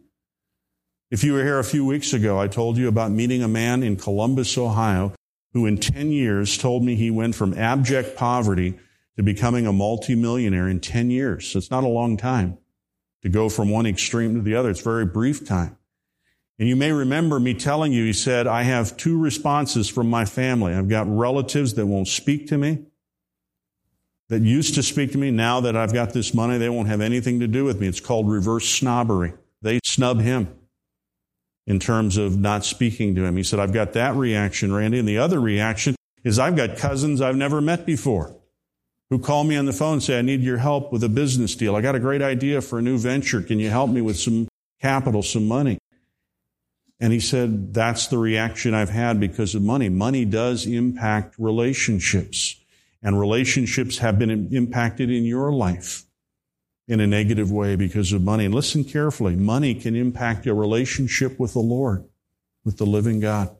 If 1.09 1.23
you 1.23 1.33
were 1.33 1.43
here 1.43 1.59
a 1.59 1.63
few 1.63 1.85
weeks 1.85 2.13
ago, 2.13 2.39
I 2.39 2.47
told 2.47 2.77
you 2.77 2.87
about 2.87 3.11
meeting 3.11 3.43
a 3.43 3.47
man 3.47 3.83
in 3.83 3.95
Columbus, 3.95 4.57
Ohio, 4.57 5.13
who 5.53 5.65
in 5.65 5.77
10 5.77 6.11
years 6.11 6.57
told 6.57 6.83
me 6.83 6.95
he 6.95 7.11
went 7.11 7.35
from 7.35 7.53
abject 7.55 8.15
poverty 8.15 8.79
to 9.17 9.23
becoming 9.23 9.67
a 9.67 9.73
multimillionaire 9.73 10.67
in 10.67 10.79
10 10.79 11.11
years. 11.11 11.47
So 11.47 11.57
it's 11.57 11.71
not 11.71 11.83
a 11.83 11.87
long 11.87 12.17
time 12.17 12.57
to 13.21 13.29
go 13.29 13.49
from 13.49 13.69
one 13.69 13.85
extreme 13.85 14.35
to 14.35 14.41
the 14.41 14.55
other. 14.55 14.69
It's 14.69 14.81
a 14.81 14.83
very 14.83 15.05
brief 15.05 15.45
time. 15.47 15.77
And 16.59 16.69
you 16.69 16.75
may 16.75 16.91
remember 16.91 17.39
me 17.39 17.53
telling 17.53 17.93
you, 17.93 18.05
he 18.05 18.13
said, 18.13 18.47
I 18.47 18.63
have 18.63 18.95
two 18.95 19.19
responses 19.19 19.89
from 19.89 20.09
my 20.09 20.25
family. 20.25 20.73
I've 20.73 20.89
got 20.89 21.07
relatives 21.07 21.73
that 21.75 21.85
won't 21.85 22.07
speak 22.07 22.47
to 22.47 22.57
me, 22.57 22.85
that 24.33 24.41
used 24.41 24.73
to 24.73 24.81
speak 24.81 25.11
to 25.11 25.17
me. 25.19 25.29
Now 25.29 25.59
that 25.59 25.75
I've 25.75 25.93
got 25.93 26.11
this 26.11 26.33
money, 26.33 26.57
they 26.57 26.67
won't 26.67 26.87
have 26.87 27.01
anything 27.01 27.39
to 27.41 27.47
do 27.47 27.65
with 27.65 27.79
me. 27.79 27.87
It's 27.87 27.99
called 27.99 28.27
reverse 28.27 28.67
snobbery. 28.67 29.33
They 29.61 29.79
snub 29.83 30.21
him 30.21 30.47
in 31.67 31.79
terms 31.79 32.17
of 32.17 32.39
not 32.39 32.65
speaking 32.65 33.13
to 33.13 33.23
him. 33.25 33.37
He 33.37 33.43
said, 33.43 33.59
I've 33.59 33.73
got 33.73 33.93
that 33.93 34.15
reaction, 34.15 34.73
Randy. 34.73 34.97
And 34.97 35.07
the 35.07 35.19
other 35.19 35.39
reaction 35.39 35.95
is 36.23 36.39
I've 36.39 36.55
got 36.55 36.77
cousins 36.77 37.21
I've 37.21 37.35
never 37.35 37.61
met 37.61 37.85
before 37.85 38.35
who 39.11 39.19
call 39.19 39.43
me 39.43 39.55
on 39.55 39.65
the 39.65 39.71
phone 39.71 39.93
and 39.93 40.03
say, 40.03 40.17
I 40.17 40.23
need 40.23 40.41
your 40.41 40.57
help 40.57 40.91
with 40.91 41.03
a 41.03 41.09
business 41.09 41.55
deal. 41.55 41.75
I 41.75 41.81
got 41.81 41.93
a 41.93 41.99
great 41.99 42.23
idea 42.23 42.59
for 42.61 42.79
a 42.79 42.81
new 42.81 42.97
venture. 42.97 43.43
Can 43.43 43.59
you 43.59 43.69
help 43.69 43.91
me 43.91 44.01
with 44.01 44.17
some 44.17 44.47
capital, 44.81 45.21
some 45.21 45.47
money? 45.47 45.77
And 46.99 47.13
he 47.13 47.19
said, 47.19 47.71
that's 47.71 48.07
the 48.07 48.17
reaction 48.17 48.73
I've 48.73 48.89
had 48.89 49.19
because 49.19 49.53
of 49.53 49.61
money. 49.61 49.89
Money 49.89 50.25
does 50.25 50.65
impact 50.65 51.35
relationships 51.37 52.55
and 53.03 53.19
relationships 53.19 53.97
have 53.99 54.17
been 54.17 54.53
impacted 54.53 55.11
in 55.11 55.25
your 55.25 55.51
life 55.51 56.05
in 56.87 56.99
a 56.99 57.07
negative 57.07 57.51
way 57.51 57.75
because 57.75 58.11
of 58.13 58.21
money. 58.21 58.45
And 58.45 58.55
listen 58.55 58.83
carefully. 58.83 59.35
Money 59.35 59.75
can 59.75 59.95
impact 59.95 60.45
your 60.45 60.55
relationship 60.55 61.39
with 61.39 61.53
the 61.53 61.59
Lord, 61.59 62.05
with 62.63 62.77
the 62.77 62.85
living 62.85 63.19
God. 63.19 63.55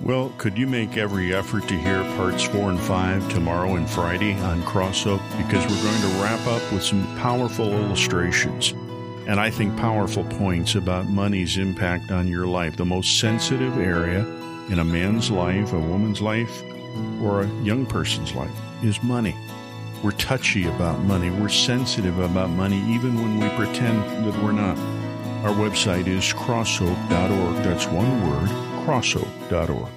Well, 0.00 0.32
could 0.36 0.58
you 0.58 0.66
make 0.66 0.96
every 0.96 1.34
effort 1.34 1.68
to 1.68 1.78
hear 1.78 2.02
parts 2.16 2.44
four 2.44 2.70
and 2.70 2.80
five 2.80 3.26
tomorrow 3.30 3.76
and 3.76 3.88
Friday 3.88 4.34
on 4.34 4.62
Cross? 4.64 5.04
Because 5.04 5.64
we're 5.66 5.82
going 5.82 6.02
to 6.02 6.22
wrap 6.22 6.46
up 6.46 6.72
with 6.72 6.82
some 6.82 7.04
powerful 7.16 7.72
illustrations 7.72 8.74
and 9.26 9.40
I 9.40 9.50
think 9.50 9.76
powerful 9.76 10.22
points 10.22 10.76
about 10.76 11.08
money's 11.08 11.58
impact 11.58 12.12
on 12.12 12.28
your 12.28 12.46
life. 12.46 12.76
The 12.76 12.84
most 12.84 13.18
sensitive 13.18 13.76
area 13.76 14.20
in 14.70 14.78
a 14.78 14.84
man's 14.84 15.32
life, 15.32 15.72
a 15.72 15.78
woman's 15.80 16.20
life, 16.20 16.62
or 17.22 17.42
a 17.42 17.48
young 17.62 17.86
person's 17.86 18.34
life 18.34 18.56
is 18.82 19.02
money. 19.02 19.34
We're 20.02 20.12
touchy 20.12 20.66
about 20.66 21.00
money. 21.00 21.30
We're 21.30 21.48
sensitive 21.48 22.18
about 22.18 22.50
money, 22.50 22.78
even 22.92 23.16
when 23.16 23.40
we 23.40 23.48
pretend 23.56 24.26
that 24.26 24.42
we're 24.42 24.52
not. 24.52 24.78
Our 25.44 25.54
website 25.54 26.06
is 26.06 26.24
crosshope.org. 26.32 27.56
That's 27.64 27.86
one 27.86 28.30
word, 28.30 28.48
crosshope.org. 28.86 29.92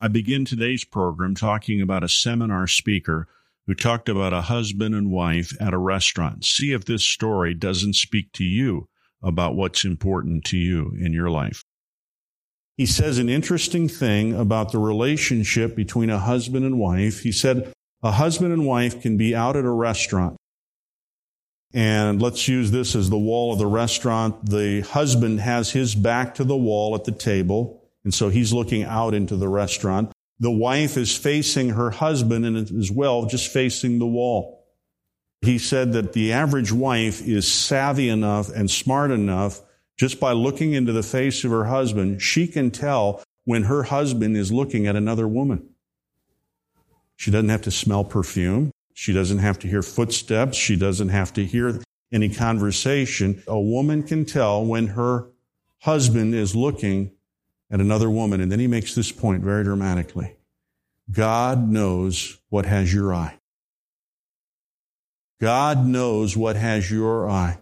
I 0.00 0.08
begin 0.08 0.44
today's 0.44 0.84
program 0.84 1.34
talking 1.34 1.80
about 1.80 2.04
a 2.04 2.08
seminar 2.08 2.66
speaker 2.66 3.28
who 3.66 3.74
talked 3.74 4.08
about 4.08 4.32
a 4.32 4.42
husband 4.42 4.94
and 4.94 5.10
wife 5.10 5.52
at 5.60 5.74
a 5.74 5.78
restaurant. 5.78 6.44
See 6.44 6.72
if 6.72 6.86
this 6.86 7.04
story 7.04 7.52
doesn't 7.52 7.94
speak 7.94 8.32
to 8.32 8.44
you 8.44 8.88
about 9.22 9.56
what's 9.56 9.84
important 9.84 10.44
to 10.44 10.56
you 10.56 10.92
in 10.98 11.12
your 11.12 11.30
life. 11.30 11.62
He 12.76 12.86
says 12.86 13.18
an 13.18 13.28
interesting 13.28 13.88
thing 13.88 14.34
about 14.34 14.70
the 14.70 14.78
relationship 14.78 15.74
between 15.74 16.10
a 16.10 16.18
husband 16.18 16.64
and 16.64 16.78
wife. 16.78 17.20
He 17.22 17.32
said 17.32 17.72
a 18.02 18.12
husband 18.12 18.52
and 18.52 18.64
wife 18.64 19.02
can 19.02 19.16
be 19.16 19.34
out 19.34 19.56
at 19.56 19.64
a 19.64 19.70
restaurant. 19.70 20.36
And 21.74 22.22
let's 22.22 22.48
use 22.48 22.70
this 22.70 22.94
as 22.94 23.10
the 23.10 23.18
wall 23.18 23.52
of 23.52 23.58
the 23.58 23.66
restaurant. 23.66 24.48
The 24.48 24.82
husband 24.82 25.40
has 25.40 25.72
his 25.72 25.94
back 25.94 26.36
to 26.36 26.44
the 26.44 26.56
wall 26.56 26.94
at 26.94 27.04
the 27.04 27.12
table. 27.12 27.82
And 28.04 28.14
so 28.14 28.28
he's 28.28 28.52
looking 28.52 28.84
out 28.84 29.12
into 29.12 29.36
the 29.36 29.48
restaurant. 29.48 30.12
The 30.40 30.50
wife 30.50 30.96
is 30.96 31.16
facing 31.16 31.70
her 31.70 31.90
husband 31.90 32.46
and 32.46 32.56
as 32.56 32.90
well, 32.90 33.26
just 33.26 33.52
facing 33.52 33.98
the 33.98 34.06
wall. 34.06 34.57
He 35.40 35.58
said 35.58 35.92
that 35.92 36.12
the 36.12 36.32
average 36.32 36.72
wife 36.72 37.26
is 37.26 37.50
savvy 37.50 38.08
enough 38.08 38.48
and 38.50 38.70
smart 38.70 39.10
enough 39.10 39.62
just 39.98 40.20
by 40.20 40.32
looking 40.32 40.72
into 40.72 40.92
the 40.92 41.02
face 41.02 41.44
of 41.44 41.50
her 41.50 41.64
husband, 41.64 42.22
she 42.22 42.46
can 42.46 42.70
tell 42.70 43.22
when 43.44 43.64
her 43.64 43.82
husband 43.84 44.36
is 44.36 44.52
looking 44.52 44.86
at 44.86 44.94
another 44.94 45.26
woman. 45.26 45.70
She 47.16 47.32
doesn't 47.32 47.48
have 47.48 47.62
to 47.62 47.72
smell 47.72 48.04
perfume. 48.04 48.70
She 48.94 49.12
doesn't 49.12 49.38
have 49.38 49.58
to 49.60 49.68
hear 49.68 49.82
footsteps. 49.82 50.56
She 50.56 50.76
doesn't 50.76 51.08
have 51.08 51.32
to 51.34 51.44
hear 51.44 51.80
any 52.12 52.28
conversation. 52.28 53.42
A 53.48 53.60
woman 53.60 54.04
can 54.04 54.24
tell 54.24 54.64
when 54.64 54.88
her 54.88 55.26
husband 55.80 56.34
is 56.34 56.54
looking 56.54 57.12
at 57.70 57.80
another 57.80 58.08
woman. 58.08 58.40
And 58.40 58.50
then 58.52 58.60
he 58.60 58.66
makes 58.68 58.94
this 58.94 59.10
point 59.10 59.42
very 59.42 59.64
dramatically. 59.64 60.36
God 61.10 61.68
knows 61.68 62.38
what 62.50 62.66
has 62.66 62.92
your 62.92 63.12
eye. 63.12 63.37
God 65.40 65.86
knows 65.86 66.36
what 66.36 66.56
has 66.56 66.90
your 66.90 67.28
eye. 67.28 67.58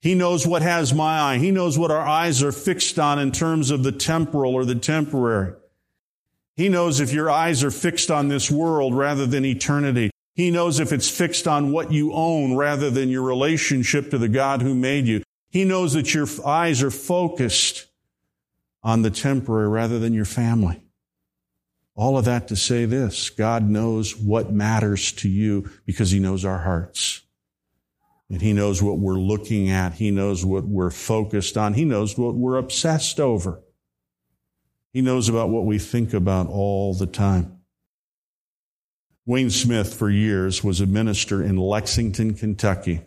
He 0.00 0.14
knows 0.14 0.46
what 0.46 0.62
has 0.62 0.94
my 0.94 1.18
eye. 1.18 1.38
He 1.38 1.50
knows 1.50 1.78
what 1.78 1.90
our 1.90 2.06
eyes 2.06 2.42
are 2.42 2.52
fixed 2.52 2.98
on 2.98 3.18
in 3.18 3.32
terms 3.32 3.70
of 3.70 3.82
the 3.82 3.92
temporal 3.92 4.54
or 4.54 4.64
the 4.64 4.74
temporary. 4.74 5.54
He 6.56 6.68
knows 6.68 7.00
if 7.00 7.12
your 7.12 7.30
eyes 7.30 7.64
are 7.64 7.70
fixed 7.70 8.10
on 8.10 8.28
this 8.28 8.50
world 8.50 8.94
rather 8.94 9.26
than 9.26 9.44
eternity. 9.44 10.10
He 10.34 10.50
knows 10.50 10.78
if 10.78 10.92
it's 10.92 11.10
fixed 11.10 11.48
on 11.48 11.72
what 11.72 11.92
you 11.92 12.12
own 12.12 12.56
rather 12.56 12.90
than 12.90 13.08
your 13.08 13.22
relationship 13.22 14.10
to 14.10 14.18
the 14.18 14.28
God 14.28 14.62
who 14.62 14.74
made 14.74 15.06
you. 15.06 15.22
He 15.50 15.64
knows 15.64 15.94
that 15.94 16.14
your 16.14 16.26
eyes 16.46 16.82
are 16.82 16.90
focused 16.90 17.86
on 18.82 19.02
the 19.02 19.10
temporary 19.10 19.68
rather 19.68 19.98
than 19.98 20.12
your 20.12 20.24
family. 20.24 20.82
All 21.98 22.16
of 22.16 22.26
that 22.26 22.46
to 22.48 22.56
say 22.56 22.84
this 22.84 23.28
God 23.28 23.68
knows 23.68 24.16
what 24.16 24.52
matters 24.52 25.10
to 25.14 25.28
you 25.28 25.68
because 25.84 26.12
He 26.12 26.20
knows 26.20 26.44
our 26.44 26.60
hearts. 26.60 27.22
And 28.30 28.40
He 28.40 28.52
knows 28.52 28.80
what 28.80 29.00
we're 29.00 29.18
looking 29.18 29.68
at. 29.68 29.94
He 29.94 30.12
knows 30.12 30.44
what 30.44 30.64
we're 30.64 30.92
focused 30.92 31.56
on. 31.56 31.74
He 31.74 31.84
knows 31.84 32.16
what 32.16 32.36
we're 32.36 32.56
obsessed 32.56 33.18
over. 33.18 33.60
He 34.92 35.02
knows 35.02 35.28
about 35.28 35.50
what 35.50 35.64
we 35.64 35.80
think 35.80 36.14
about 36.14 36.46
all 36.46 36.94
the 36.94 37.06
time. 37.06 37.58
Wayne 39.26 39.50
Smith, 39.50 39.92
for 39.92 40.08
years, 40.08 40.62
was 40.62 40.80
a 40.80 40.86
minister 40.86 41.42
in 41.42 41.56
Lexington, 41.56 42.34
Kentucky. 42.34 43.00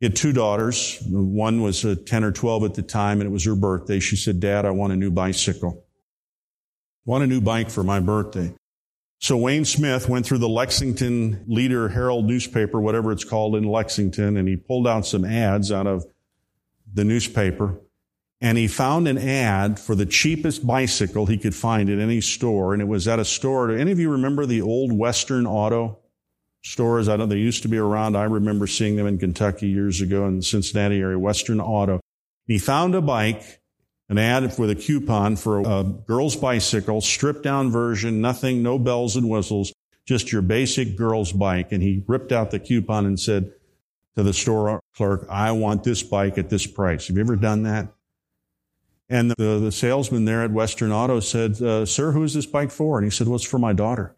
He 0.00 0.06
had 0.06 0.16
two 0.16 0.32
daughters. 0.32 1.00
One 1.08 1.62
was 1.62 1.84
uh, 1.84 1.94
10 2.04 2.24
or 2.24 2.32
12 2.32 2.64
at 2.64 2.74
the 2.74 2.82
time, 2.82 3.20
and 3.20 3.28
it 3.28 3.32
was 3.32 3.44
her 3.44 3.54
birthday. 3.54 4.00
She 4.00 4.16
said, 4.16 4.40
Dad, 4.40 4.66
I 4.66 4.70
want 4.70 4.92
a 4.92 4.96
new 4.96 5.12
bicycle. 5.12 5.84
Want 7.08 7.24
a 7.24 7.26
new 7.26 7.40
bike 7.40 7.70
for 7.70 7.82
my 7.82 8.00
birthday. 8.00 8.52
So 9.18 9.38
Wayne 9.38 9.64
Smith 9.64 10.10
went 10.10 10.26
through 10.26 10.38
the 10.38 10.48
Lexington 10.48 11.42
Leader 11.46 11.88
Herald 11.88 12.26
newspaper, 12.26 12.82
whatever 12.82 13.12
it's 13.12 13.24
called 13.24 13.56
in 13.56 13.64
Lexington, 13.64 14.36
and 14.36 14.46
he 14.46 14.56
pulled 14.56 14.86
out 14.86 15.06
some 15.06 15.24
ads 15.24 15.72
out 15.72 15.86
of 15.86 16.04
the 16.92 17.04
newspaper. 17.04 17.80
And 18.42 18.58
he 18.58 18.68
found 18.68 19.08
an 19.08 19.16
ad 19.16 19.80
for 19.80 19.94
the 19.94 20.04
cheapest 20.04 20.66
bicycle 20.66 21.24
he 21.24 21.38
could 21.38 21.54
find 21.54 21.88
at 21.88 21.98
any 21.98 22.20
store. 22.20 22.74
And 22.74 22.82
it 22.82 22.88
was 22.88 23.08
at 23.08 23.18
a 23.18 23.24
store. 23.24 23.68
Do 23.68 23.78
any 23.78 23.90
of 23.90 23.98
you 23.98 24.10
remember 24.10 24.44
the 24.44 24.60
old 24.60 24.92
Western 24.92 25.46
Auto 25.46 26.00
stores? 26.62 27.08
I 27.08 27.12
don't 27.12 27.20
know 27.30 27.34
they 27.34 27.40
used 27.40 27.62
to 27.62 27.68
be 27.68 27.78
around. 27.78 28.18
I 28.18 28.24
remember 28.24 28.66
seeing 28.66 28.96
them 28.96 29.06
in 29.06 29.16
Kentucky 29.16 29.68
years 29.68 30.02
ago 30.02 30.26
in 30.26 30.36
the 30.36 30.42
Cincinnati 30.42 31.00
area, 31.00 31.18
Western 31.18 31.58
Auto. 31.58 32.00
He 32.44 32.58
found 32.58 32.94
a 32.94 33.00
bike 33.00 33.62
an 34.08 34.18
ad 34.18 34.58
with 34.58 34.70
a 34.70 34.74
coupon 34.74 35.36
for 35.36 35.60
a 35.60 35.84
girl's 35.84 36.36
bicycle, 36.36 37.00
stripped 37.00 37.42
down 37.42 37.70
version, 37.70 38.20
nothing, 38.20 38.62
no 38.62 38.78
bells 38.78 39.16
and 39.16 39.28
whistles, 39.28 39.72
just 40.06 40.32
your 40.32 40.40
basic 40.40 40.96
girl's 40.96 41.32
bike. 41.32 41.72
And 41.72 41.82
he 41.82 42.02
ripped 42.06 42.32
out 42.32 42.50
the 42.50 42.58
coupon 42.58 43.04
and 43.04 43.20
said 43.20 43.52
to 44.16 44.22
the 44.22 44.32
store 44.32 44.80
clerk, 44.96 45.26
I 45.28 45.52
want 45.52 45.84
this 45.84 46.02
bike 46.02 46.38
at 46.38 46.48
this 46.48 46.66
price. 46.66 47.08
Have 47.08 47.16
you 47.16 47.22
ever 47.22 47.36
done 47.36 47.64
that? 47.64 47.88
And 49.10 49.30
the, 49.30 49.58
the 49.58 49.72
salesman 49.72 50.24
there 50.24 50.42
at 50.42 50.50
Western 50.50 50.92
Auto 50.92 51.20
said, 51.20 51.60
uh, 51.62 51.86
Sir, 51.86 52.12
who 52.12 52.22
is 52.22 52.34
this 52.34 52.46
bike 52.46 52.70
for? 52.70 52.98
And 52.98 53.06
he 53.06 53.10
said, 53.10 53.26
Well, 53.26 53.36
it's 53.36 53.44
for 53.44 53.58
my 53.58 53.72
daughter. 53.72 54.14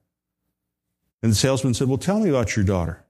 And 1.23 1.31
the 1.31 1.37
salesman 1.37 1.75
said, 1.75 1.89
Well, 1.89 1.99
tell 1.99 2.21
me 2.21 2.29
about 2.29 2.57
your 2.57 2.65
daughter. 2.65 3.05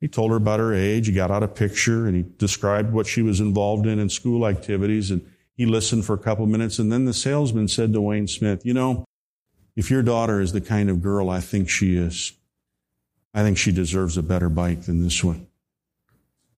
He 0.00 0.08
told 0.08 0.30
her 0.30 0.36
about 0.36 0.60
her 0.60 0.74
age. 0.74 1.06
He 1.06 1.12
got 1.12 1.30
out 1.30 1.42
a 1.42 1.48
picture 1.48 2.06
and 2.06 2.14
he 2.14 2.24
described 2.38 2.92
what 2.92 3.06
she 3.06 3.22
was 3.22 3.40
involved 3.40 3.86
in 3.86 3.98
in 3.98 4.08
school 4.08 4.46
activities. 4.46 5.10
And 5.10 5.26
he 5.56 5.66
listened 5.66 6.04
for 6.04 6.14
a 6.14 6.18
couple 6.18 6.46
minutes, 6.46 6.78
and 6.78 6.90
then 6.90 7.04
the 7.04 7.14
salesman 7.14 7.68
said 7.68 7.92
to 7.92 8.00
Wayne 8.00 8.26
Smith, 8.26 8.66
You 8.66 8.74
know, 8.74 9.04
if 9.76 9.90
your 9.90 10.02
daughter 10.02 10.40
is 10.40 10.52
the 10.52 10.60
kind 10.60 10.90
of 10.90 11.02
girl 11.02 11.30
I 11.30 11.40
think 11.40 11.68
she 11.68 11.96
is, 11.96 12.32
I 13.32 13.42
think 13.42 13.58
she 13.58 13.72
deserves 13.72 14.16
a 14.16 14.22
better 14.22 14.48
bike 14.48 14.82
than 14.82 15.02
this 15.02 15.22
one. 15.22 15.46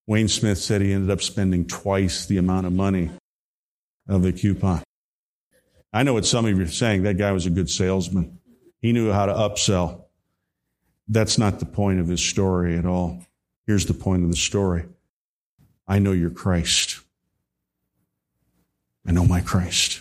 Wayne 0.06 0.28
Smith 0.28 0.58
said 0.58 0.80
he 0.80 0.92
ended 0.92 1.10
up 1.10 1.20
spending 1.20 1.66
twice 1.66 2.26
the 2.26 2.38
amount 2.38 2.66
of 2.66 2.72
money 2.72 3.10
of 4.08 4.22
the 4.22 4.32
coupon. 4.32 4.82
I 5.92 6.02
know 6.02 6.14
what 6.14 6.26
some 6.26 6.44
of 6.44 6.56
you 6.56 6.62
are 6.62 6.68
saying. 6.68 7.02
That 7.02 7.18
guy 7.18 7.32
was 7.32 7.46
a 7.46 7.50
good 7.50 7.70
salesman. 7.70 8.38
He 8.80 8.92
knew 8.92 9.10
how 9.10 9.26
to 9.26 9.32
upsell. 9.32 10.04
That's 11.08 11.38
not 11.38 11.58
the 11.58 11.66
point 11.66 12.00
of 12.00 12.08
his 12.08 12.22
story 12.22 12.76
at 12.76 12.84
all. 12.84 13.24
Here's 13.66 13.86
the 13.86 13.94
point 13.94 14.22
of 14.22 14.30
the 14.30 14.36
story 14.36 14.84
I 15.88 15.98
know 15.98 16.12
your 16.12 16.30
Christ. 16.30 16.95
I 19.06 19.12
know 19.12 19.24
my 19.24 19.40
Christ. 19.40 20.00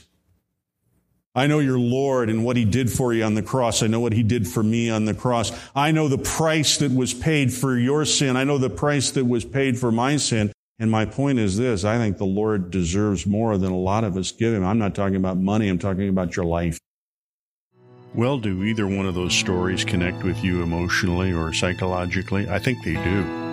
I 1.35 1.47
know 1.47 1.59
your 1.59 1.77
Lord 1.77 2.29
and 2.29 2.45
what 2.45 2.55
he 2.55 2.63
did 2.63 2.89
for 2.89 3.13
you 3.13 3.23
on 3.23 3.35
the 3.35 3.43
cross. 3.43 3.83
I 3.83 3.87
know 3.87 3.99
what 3.99 4.13
he 4.13 4.23
did 4.23 4.47
for 4.47 4.63
me 4.63 4.89
on 4.89 5.03
the 5.03 5.13
cross. 5.13 5.51
I 5.75 5.91
know 5.91 6.07
the 6.07 6.17
price 6.17 6.77
that 6.77 6.93
was 6.93 7.13
paid 7.13 7.53
for 7.53 7.77
your 7.77 8.05
sin. 8.05 8.37
I 8.37 8.45
know 8.45 8.57
the 8.57 8.69
price 8.69 9.11
that 9.11 9.25
was 9.25 9.43
paid 9.43 9.77
for 9.77 9.91
my 9.91 10.15
sin. 10.15 10.53
And 10.79 10.89
my 10.89 11.05
point 11.05 11.39
is 11.39 11.57
this. 11.57 11.83
I 11.83 11.97
think 11.97 12.17
the 12.17 12.25
Lord 12.25 12.71
deserves 12.71 13.25
more 13.25 13.57
than 13.57 13.71
a 13.71 13.77
lot 13.77 14.05
of 14.05 14.15
us 14.15 14.31
give 14.31 14.53
him. 14.53 14.63
I'm 14.63 14.79
not 14.79 14.95
talking 14.95 15.17
about 15.17 15.37
money. 15.37 15.67
I'm 15.67 15.79
talking 15.79 16.07
about 16.09 16.35
your 16.35 16.45
life. 16.45 16.79
Well, 18.13 18.37
do 18.37 18.63
either 18.63 18.87
one 18.87 19.05
of 19.05 19.13
those 19.13 19.35
stories 19.35 19.83
connect 19.83 20.23
with 20.23 20.41
you 20.41 20.63
emotionally 20.63 21.33
or 21.33 21.51
psychologically? 21.51 22.47
I 22.49 22.59
think 22.59 22.83
they 22.83 22.93
do. 22.93 23.44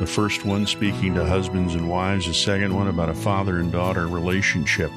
The 0.00 0.06
first 0.06 0.46
one 0.46 0.66
speaking 0.66 1.12
to 1.16 1.26
husbands 1.26 1.74
and 1.74 1.86
wives, 1.86 2.26
the 2.26 2.32
second 2.32 2.74
one 2.74 2.88
about 2.88 3.10
a 3.10 3.14
father 3.14 3.58
and 3.58 3.70
daughter 3.70 4.08
relationship 4.08 4.90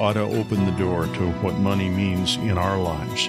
ought 0.00 0.14
to 0.14 0.22
open 0.22 0.64
the 0.64 0.72
door 0.72 1.04
to 1.04 1.30
what 1.40 1.54
money 1.54 1.88
means 1.88 2.34
in 2.38 2.58
our 2.58 2.76
lives. 2.82 3.28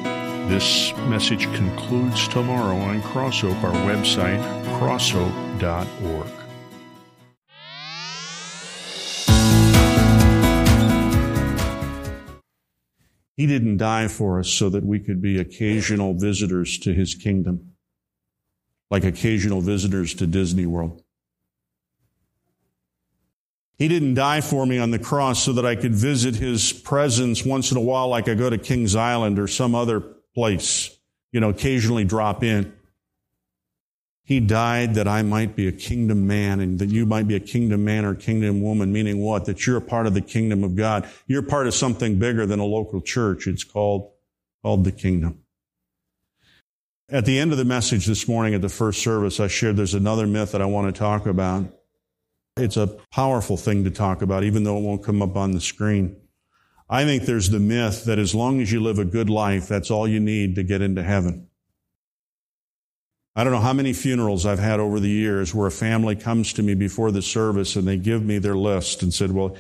This 0.50 0.92
message 1.08 1.44
concludes 1.54 2.28
tomorrow 2.28 2.76
on 2.76 3.04
Crosshope, 3.04 3.62
our 3.62 3.72
website, 3.86 4.42
crosshope.org. 4.80 6.28
He 13.38 13.46
didn't 13.46 13.78
die 13.78 14.08
for 14.08 14.40
us 14.40 14.50
so 14.50 14.70
that 14.70 14.84
we 14.84 15.00
could 15.00 15.22
be 15.22 15.40
occasional 15.40 16.16
visitors 16.16 16.80
to 16.80 16.96
his 16.96 17.14
kingdom, 17.14 17.69
like 18.90 19.04
occasional 19.04 19.62
visitors 19.62 20.14
to 20.16 20.28
Disney 20.28 20.66
World. 20.66 21.04
He 23.78 23.88
didn't 23.88 24.16
die 24.16 24.42
for 24.42 24.66
me 24.66 24.78
on 24.78 24.92
the 24.92 25.00
cross 25.00 25.42
so 25.42 25.54
that 25.54 25.66
I 25.66 25.76
could 25.76 25.94
visit 25.94 26.36
his 26.36 26.74
presence 26.74 27.46
once 27.46 27.72
in 27.72 27.78
a 27.78 27.82
while, 27.82 28.10
like 28.10 28.28
I 28.28 28.34
go 28.34 28.50
to 28.50 28.58
Kings 28.58 28.94
Island 28.94 29.40
or 29.40 29.48
some 29.48 29.74
other 29.74 30.02
place, 30.36 30.98
you 31.32 31.40
know, 31.40 31.50
occasionally 31.50 32.04
drop 32.04 32.44
in. 32.44 32.74
He 34.26 34.42
died 34.42 34.96
that 34.96 35.08
I 35.08 35.24
might 35.24 35.56
be 35.56 35.68
a 35.68 35.72
kingdom 35.72 36.28
man 36.28 36.60
and 36.60 36.78
that 36.80 36.90
you 36.90 37.06
might 37.06 37.28
be 37.28 37.36
a 37.36 37.40
kingdom 37.40 37.86
man 37.86 38.06
or 38.06 38.14
kingdom 38.14 38.62
woman, 38.62 38.92
meaning 38.92 39.20
what? 39.20 39.46
That 39.46 39.66
you're 39.66 39.78
a 39.78 39.82
part 39.82 40.06
of 40.06 40.14
the 40.14 40.22
kingdom 40.22 40.64
of 40.64 40.76
God. 40.76 41.10
You're 41.26 41.42
part 41.42 41.66
of 41.66 41.74
something 41.74 42.20
bigger 42.20 42.46
than 42.46 42.60
a 42.60 42.66
local 42.66 43.02
church. 43.02 43.48
It's 43.48 43.64
called, 43.64 44.12
called 44.62 44.84
the 44.84 44.92
kingdom. 44.92 45.40
At 47.12 47.26
the 47.26 47.40
end 47.40 47.52
of 47.52 47.58
the 47.58 47.66
message 47.66 48.06
this 48.06 48.28
morning 48.28 48.54
at 48.54 48.62
the 48.62 48.70
first 48.70 49.02
service, 49.02 49.40
I 49.40 49.48
shared 49.48 49.78
there's 49.78 49.96
another 49.96 50.28
myth 50.28 50.52
that 50.52 50.62
I 50.62 50.66
want 50.66 50.94
to 50.94 51.00
talk 51.00 51.26
about. 51.26 51.66
It's 52.56 52.78
a 52.78 52.98
powerful 53.12 53.58
thing 53.58 53.84
to 53.86 53.90
talk 53.90 54.22
about, 54.22 54.44
even 54.44 54.64
though 54.64 54.78
it 54.78 54.84
won't 54.84 55.04
come 55.04 55.24
up 55.24 55.36
on 55.36 55.52
the 55.52 55.62
screen. 55.62 56.18
I 56.88 57.06
think 57.06 57.24
there's 57.24 57.50
the 57.50 57.60
myth 57.60 58.06
that 58.06 58.20
as 58.20 58.36
long 58.36 58.62
as 58.62 58.72
you 58.72 58.80
live 58.80 59.00
a 59.00 59.06
good 59.06 59.30
life, 59.30 59.68
that's 59.68 59.90
all 59.90 60.08
you 60.08 60.20
need 60.20 60.56
to 60.56 60.64
get 60.64 60.82
into 60.82 61.02
heaven. 61.02 61.48
I 63.36 63.44
don't 63.44 63.54
know 63.54 63.60
how 63.60 63.74
many 63.74 63.94
funerals 63.94 64.46
I've 64.46 64.60
had 64.60 64.80
over 64.80 65.00
the 65.00 65.10
years 65.10 65.54
where 65.56 65.68
a 65.68 65.72
family 65.72 66.16
comes 66.16 66.54
to 66.54 66.64
me 66.64 66.76
before 66.76 67.12
the 67.12 67.22
service 67.22 67.76
and 67.76 67.88
they 67.88 67.98
give 67.98 68.24
me 68.24 68.38
their 68.38 68.56
list 68.56 69.02
and 69.02 69.12
said, 69.12 69.32
well, 69.32 69.58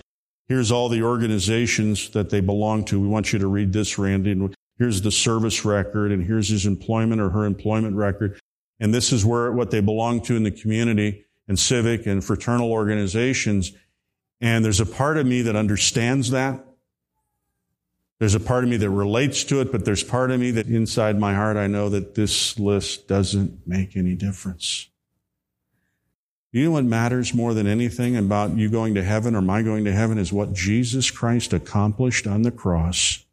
here's 0.47 0.71
all 0.71 0.89
the 0.89 1.01
organizations 1.01 2.09
that 2.12 2.29
they 2.29 2.41
belong 2.41 2.85
to. 2.85 2.99
We 2.99 3.07
want 3.07 3.33
you 3.33 3.39
to 3.39 3.47
read 3.47 3.73
this, 3.73 3.97
Randy. 3.97 4.31
And 4.33 4.53
here's 4.79 5.01
the 5.01 5.11
service 5.11 5.65
record 5.65 6.11
and 6.11 6.25
here's 6.25 6.47
his 6.47 6.65
employment 6.65 7.21
or 7.21 7.29
her 7.29 7.45
employment 7.45 7.95
record. 7.95 8.39
And 8.79 8.93
this 8.93 9.11
is 9.11 9.25
where, 9.25 9.51
what 9.51 9.71
they 9.71 9.81
belong 9.81 10.21
to 10.21 10.35
in 10.37 10.43
the 10.43 10.51
community 10.51 11.25
and 11.47 11.59
civic 11.59 12.07
and 12.07 12.23
fraternal 12.23 12.71
organizations. 12.71 13.73
And 14.39 14.63
there's 14.63 14.79
a 14.79 14.85
part 14.85 15.17
of 15.17 15.27
me 15.27 15.41
that 15.43 15.55
understands 15.55 16.31
that. 16.31 16.65
There's 18.19 18.35
a 18.35 18.39
part 18.39 18.63
of 18.63 18.69
me 18.69 18.77
that 18.77 18.89
relates 18.89 19.43
to 19.45 19.61
it, 19.61 19.71
but 19.71 19.85
there's 19.85 20.03
part 20.03 20.31
of 20.31 20.39
me 20.39 20.51
that 20.51 20.67
inside 20.67 21.19
my 21.19 21.33
heart 21.33 21.57
I 21.57 21.67
know 21.67 21.89
that 21.89 22.15
this 22.15 22.57
list 22.57 23.07
doesn't 23.07 23.67
make 23.67 23.95
any 23.95 24.15
difference. 24.15 24.89
You 26.51 26.65
know 26.65 26.71
what 26.71 26.85
matters 26.85 27.33
more 27.33 27.53
than 27.53 27.67
anything 27.67 28.17
about 28.17 28.57
you 28.57 28.69
going 28.69 28.95
to 28.95 29.03
heaven 29.03 29.35
or 29.35 29.41
my 29.41 29.61
going 29.61 29.85
to 29.85 29.91
heaven 29.91 30.17
is 30.17 30.33
what 30.33 30.53
Jesus 30.53 31.11
Christ 31.11 31.53
accomplished 31.53 32.25
on 32.25 32.41
the 32.41 32.51
cross 32.51 33.25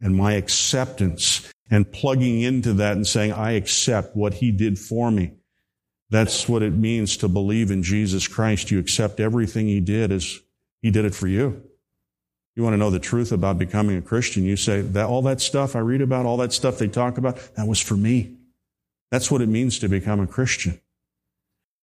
and 0.00 0.14
my 0.14 0.32
acceptance 0.32 1.52
and 1.70 1.90
plugging 1.90 2.40
into 2.40 2.72
that 2.74 2.96
and 2.96 3.06
saying, 3.06 3.32
I 3.32 3.52
accept 3.52 4.16
what 4.16 4.34
he 4.34 4.50
did 4.50 4.78
for 4.78 5.10
me. 5.10 5.32
That's 6.10 6.48
what 6.48 6.62
it 6.62 6.72
means 6.72 7.16
to 7.18 7.28
believe 7.28 7.70
in 7.70 7.82
Jesus 7.82 8.26
Christ. 8.26 8.70
You 8.70 8.78
accept 8.78 9.20
everything 9.20 9.66
he 9.66 9.80
did 9.80 10.10
as 10.10 10.40
he 10.80 10.90
did 10.90 11.04
it 11.04 11.14
for 11.14 11.28
you. 11.28 11.62
You 12.56 12.62
want 12.62 12.74
to 12.74 12.78
know 12.78 12.90
the 12.90 12.98
truth 12.98 13.30
about 13.30 13.58
becoming 13.58 13.96
a 13.96 14.02
Christian, 14.02 14.42
you 14.44 14.56
say 14.56 14.80
that 14.80 15.06
all 15.06 15.22
that 15.22 15.40
stuff 15.40 15.76
I 15.76 15.80
read 15.80 16.00
about, 16.00 16.26
all 16.26 16.38
that 16.38 16.52
stuff 16.52 16.78
they 16.78 16.88
talk 16.88 17.16
about, 17.16 17.36
that 17.54 17.68
was 17.68 17.80
for 17.80 17.94
me. 17.94 18.36
That's 19.12 19.30
what 19.30 19.42
it 19.42 19.48
means 19.48 19.78
to 19.78 19.88
become 19.88 20.18
a 20.18 20.26
Christian. 20.26 20.80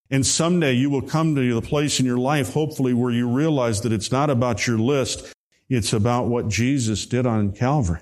And 0.10 0.26
someday 0.26 0.74
you 0.74 0.90
will 0.90 1.02
come 1.02 1.34
to 1.36 1.54
the 1.54 1.62
place 1.62 2.00
in 2.00 2.06
your 2.06 2.18
life, 2.18 2.54
hopefully, 2.54 2.94
where 2.94 3.12
you 3.12 3.30
realize 3.30 3.82
that 3.82 3.94
it's 3.94 4.12
not 4.12 4.30
about 4.30 4.68
your 4.68 4.78
list. 4.78 5.34
It's 5.70 5.94
about 5.94 6.28
what 6.28 6.48
Jesus 6.48 7.06
did 7.06 7.26
on 7.26 7.52
Calvary. 7.52 8.02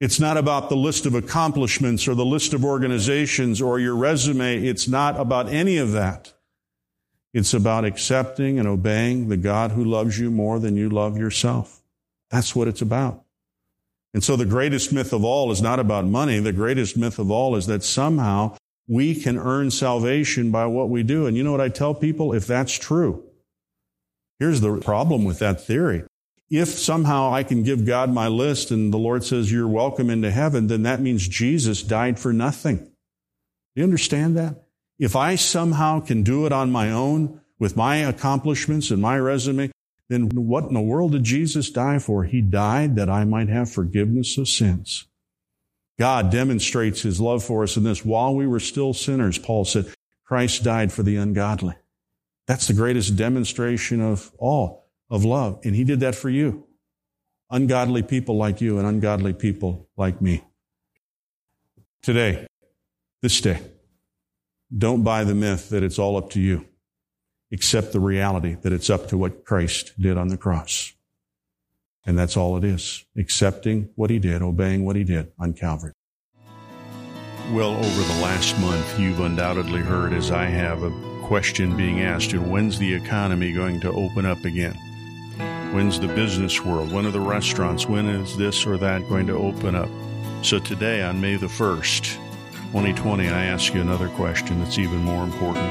It's 0.00 0.20
not 0.20 0.36
about 0.36 0.68
the 0.68 0.76
list 0.76 1.06
of 1.06 1.14
accomplishments 1.14 2.06
or 2.06 2.14
the 2.14 2.24
list 2.24 2.54
of 2.54 2.64
organizations 2.64 3.60
or 3.60 3.80
your 3.80 3.96
resume. 3.96 4.64
It's 4.64 4.86
not 4.86 5.18
about 5.18 5.48
any 5.48 5.76
of 5.76 5.92
that. 5.92 6.32
It's 7.34 7.52
about 7.52 7.84
accepting 7.84 8.58
and 8.58 8.68
obeying 8.68 9.28
the 9.28 9.36
God 9.36 9.72
who 9.72 9.84
loves 9.84 10.18
you 10.18 10.30
more 10.30 10.58
than 10.58 10.76
you 10.76 10.88
love 10.88 11.18
yourself. 11.18 11.82
That's 12.30 12.54
what 12.54 12.68
it's 12.68 12.82
about. 12.82 13.24
And 14.14 14.22
so 14.24 14.36
the 14.36 14.46
greatest 14.46 14.92
myth 14.92 15.12
of 15.12 15.24
all 15.24 15.50
is 15.50 15.60
not 15.60 15.78
about 15.78 16.06
money. 16.06 16.38
The 16.38 16.52
greatest 16.52 16.96
myth 16.96 17.18
of 17.18 17.30
all 17.30 17.56
is 17.56 17.66
that 17.66 17.82
somehow 17.82 18.56
we 18.86 19.14
can 19.14 19.36
earn 19.36 19.70
salvation 19.70 20.50
by 20.50 20.66
what 20.66 20.88
we 20.88 21.02
do. 21.02 21.26
And 21.26 21.36
you 21.36 21.42
know 21.42 21.52
what 21.52 21.60
I 21.60 21.68
tell 21.68 21.94
people? 21.94 22.32
If 22.32 22.46
that's 22.46 22.78
true, 22.78 23.27
here's 24.38 24.60
the 24.60 24.78
problem 24.78 25.24
with 25.24 25.38
that 25.38 25.60
theory. 25.60 26.04
If 26.50 26.68
somehow 26.68 27.32
I 27.32 27.42
can 27.42 27.62
give 27.62 27.84
God 27.84 28.10
my 28.10 28.28
list 28.28 28.70
and 28.70 28.92
the 28.92 28.98
Lord 28.98 29.22
says 29.22 29.52
you're 29.52 29.68
welcome 29.68 30.08
into 30.08 30.30
heaven, 30.30 30.66
then 30.66 30.82
that 30.84 31.00
means 31.00 31.28
Jesus 31.28 31.82
died 31.82 32.18
for 32.18 32.32
nothing. 32.32 32.78
Do 32.78 32.92
you 33.74 33.84
understand 33.84 34.36
that? 34.36 34.64
If 34.98 35.14
I 35.14 35.36
somehow 35.36 36.00
can 36.00 36.22
do 36.22 36.46
it 36.46 36.52
on 36.52 36.72
my 36.72 36.90
own 36.90 37.40
with 37.58 37.76
my 37.76 37.96
accomplishments 37.96 38.90
and 38.90 39.02
my 39.02 39.18
resume, 39.18 39.70
then 40.08 40.30
what 40.30 40.64
in 40.64 40.74
the 40.74 40.80
world 40.80 41.12
did 41.12 41.24
Jesus 41.24 41.70
die 41.70 41.98
for? 41.98 42.24
He 42.24 42.40
died 42.40 42.96
that 42.96 43.10
I 43.10 43.24
might 43.24 43.48
have 43.48 43.70
forgiveness 43.70 44.38
of 44.38 44.48
sins. 44.48 45.06
God 45.98 46.30
demonstrates 46.30 47.02
his 47.02 47.20
love 47.20 47.44
for 47.44 47.62
us 47.62 47.76
in 47.76 47.84
this. 47.84 48.04
While 48.04 48.34
we 48.34 48.46
were 48.46 48.60
still 48.60 48.94
sinners, 48.94 49.38
Paul 49.38 49.64
said, 49.64 49.92
Christ 50.24 50.64
died 50.64 50.92
for 50.92 51.02
the 51.02 51.16
ungodly. 51.16 51.74
That's 52.48 52.66
the 52.66 52.72
greatest 52.72 53.14
demonstration 53.14 54.00
of 54.00 54.32
all 54.38 54.88
of 55.10 55.22
love. 55.22 55.60
And 55.64 55.76
he 55.76 55.84
did 55.84 56.00
that 56.00 56.14
for 56.14 56.30
you. 56.30 56.66
Ungodly 57.50 58.02
people 58.02 58.38
like 58.38 58.62
you 58.62 58.78
and 58.78 58.86
ungodly 58.86 59.34
people 59.34 59.88
like 59.98 60.22
me. 60.22 60.42
Today, 62.02 62.46
this 63.20 63.40
day, 63.42 63.60
don't 64.76 65.02
buy 65.02 65.24
the 65.24 65.34
myth 65.34 65.68
that 65.68 65.82
it's 65.82 65.98
all 65.98 66.16
up 66.16 66.30
to 66.30 66.40
you. 66.40 66.66
Accept 67.52 67.92
the 67.92 68.00
reality 68.00 68.56
that 68.62 68.72
it's 68.72 68.88
up 68.88 69.08
to 69.08 69.18
what 69.18 69.44
Christ 69.44 69.92
did 70.00 70.16
on 70.16 70.28
the 70.28 70.36
cross. 70.38 70.92
And 72.06 72.18
that's 72.18 72.36
all 72.36 72.56
it 72.56 72.64
is. 72.64 73.04
Accepting 73.16 73.90
what 73.94 74.08
he 74.08 74.18
did, 74.18 74.40
obeying 74.40 74.86
what 74.86 74.96
he 74.96 75.04
did 75.04 75.32
on 75.38 75.52
Calvary. 75.52 75.92
Well, 77.52 77.76
over 77.76 78.02
the 78.02 78.20
last 78.22 78.58
month, 78.58 78.98
you've 78.98 79.20
undoubtedly 79.20 79.80
heard, 79.80 80.12
as 80.12 80.30
I 80.30 80.44
have, 80.44 80.82
question 81.28 81.76
being 81.76 82.00
asked 82.00 82.32
and 82.32 82.50
when's 82.50 82.78
the 82.78 82.94
economy 82.94 83.52
going 83.52 83.78
to 83.78 83.92
open 83.92 84.24
up 84.24 84.46
again? 84.46 84.72
When's 85.74 86.00
the 86.00 86.08
business 86.08 86.64
world? 86.64 86.90
When 86.90 87.04
are 87.04 87.10
the 87.10 87.20
restaurants? 87.20 87.86
When 87.86 88.08
is 88.08 88.34
this 88.38 88.64
or 88.64 88.78
that 88.78 89.06
going 89.10 89.26
to 89.26 89.34
open 89.34 89.74
up? 89.74 89.90
So 90.40 90.58
today, 90.58 91.02
on 91.02 91.20
May 91.20 91.36
the 91.36 91.46
1st, 91.46 92.14
2020, 92.72 93.28
I 93.28 93.44
ask 93.44 93.74
you 93.74 93.82
another 93.82 94.08
question 94.08 94.58
that's 94.64 94.78
even 94.78 95.04
more 95.04 95.22
important. 95.22 95.68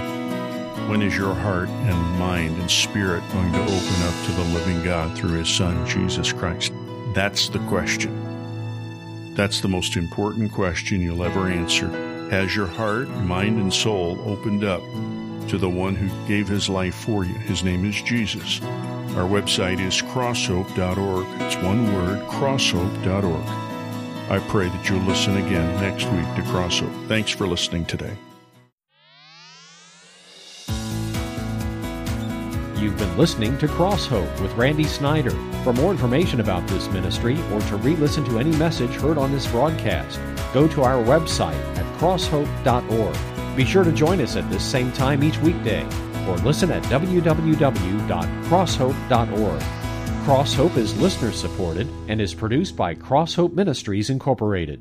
When 0.87 1.01
is 1.01 1.17
your 1.17 1.33
heart 1.33 1.69
and 1.69 2.19
mind 2.19 2.55
and 2.59 2.69
spirit 2.69 3.23
going 3.33 3.51
to 3.51 3.61
open 3.63 4.03
up 4.03 4.25
to 4.25 4.31
the 4.33 4.53
living 4.53 4.83
God 4.83 5.17
through 5.17 5.39
His 5.39 5.49
Son, 5.49 5.87
Jesus 5.87 6.31
Christ? 6.31 6.71
That's 7.15 7.49
the 7.49 7.65
question. 7.65 9.33
That's 9.33 9.61
the 9.61 9.69
most 9.69 9.97
important 9.97 10.51
question 10.51 11.01
you'll 11.01 11.23
ever 11.23 11.47
answer. 11.47 11.87
Has 12.29 12.55
your 12.55 12.67
heart, 12.67 13.09
mind, 13.09 13.57
and 13.59 13.73
soul 13.73 14.21
opened 14.23 14.63
up 14.63 14.83
to 15.47 15.57
the 15.57 15.69
one 15.69 15.95
who 15.95 16.27
gave 16.27 16.47
his 16.47 16.69
life 16.69 16.95
for 16.95 17.23
you? 17.23 17.33
His 17.33 17.63
name 17.63 17.85
is 17.85 18.01
Jesus. 18.01 18.61
Our 19.15 19.27
website 19.27 19.79
is 19.79 20.01
crosshope.org. 20.01 21.41
It's 21.41 21.55
one 21.57 21.93
word, 21.93 22.19
crosshope.org. 22.27 23.67
I 24.29 24.39
pray 24.49 24.67
that 24.67 24.89
you'll 24.89 24.99
listen 25.01 25.37
again 25.37 25.81
next 25.81 26.05
week 26.05 26.25
to 26.35 26.41
Crosshope. 26.51 27.07
Thanks 27.07 27.31
for 27.31 27.47
listening 27.47 27.85
today. 27.85 28.15
You've 32.77 32.97
been 32.97 33.17
listening 33.17 33.57
to 33.57 33.67
Crosshope 33.67 34.39
with 34.39 34.53
Randy 34.53 34.83
Snyder. 34.83 35.31
For 35.63 35.73
more 35.73 35.91
information 35.91 36.41
about 36.41 36.67
this 36.67 36.87
ministry 36.89 37.41
or 37.51 37.61
to 37.61 37.77
re 37.77 37.95
listen 37.95 38.23
to 38.25 38.37
any 38.37 38.55
message 38.57 38.91
heard 38.91 39.17
on 39.17 39.31
this 39.31 39.47
broadcast, 39.47 40.19
go 40.53 40.67
to 40.67 40.83
our 40.83 41.03
website 41.03 41.55
at 41.77 41.99
crosshope.org. 41.99 43.36
Be 43.57 43.65
sure 43.65 43.83
to 43.83 43.91
join 43.91 44.21
us 44.21 44.35
at 44.35 44.47
this 44.51 44.63
same 44.63 44.91
time 44.91 45.23
each 45.23 45.39
weekday 45.39 45.83
or 46.27 46.37
listen 46.37 46.69
at 46.69 46.83
www.crosshope.org. 46.83 49.61
Cross 50.23 50.53
Hope 50.53 50.77
is 50.77 51.01
listener 51.01 51.31
supported 51.31 51.87
and 52.07 52.21
is 52.21 52.35
produced 52.35 52.75
by 52.75 52.93
Cross 52.93 53.33
Hope 53.33 53.53
Ministries 53.53 54.11
Incorporated. 54.11 54.75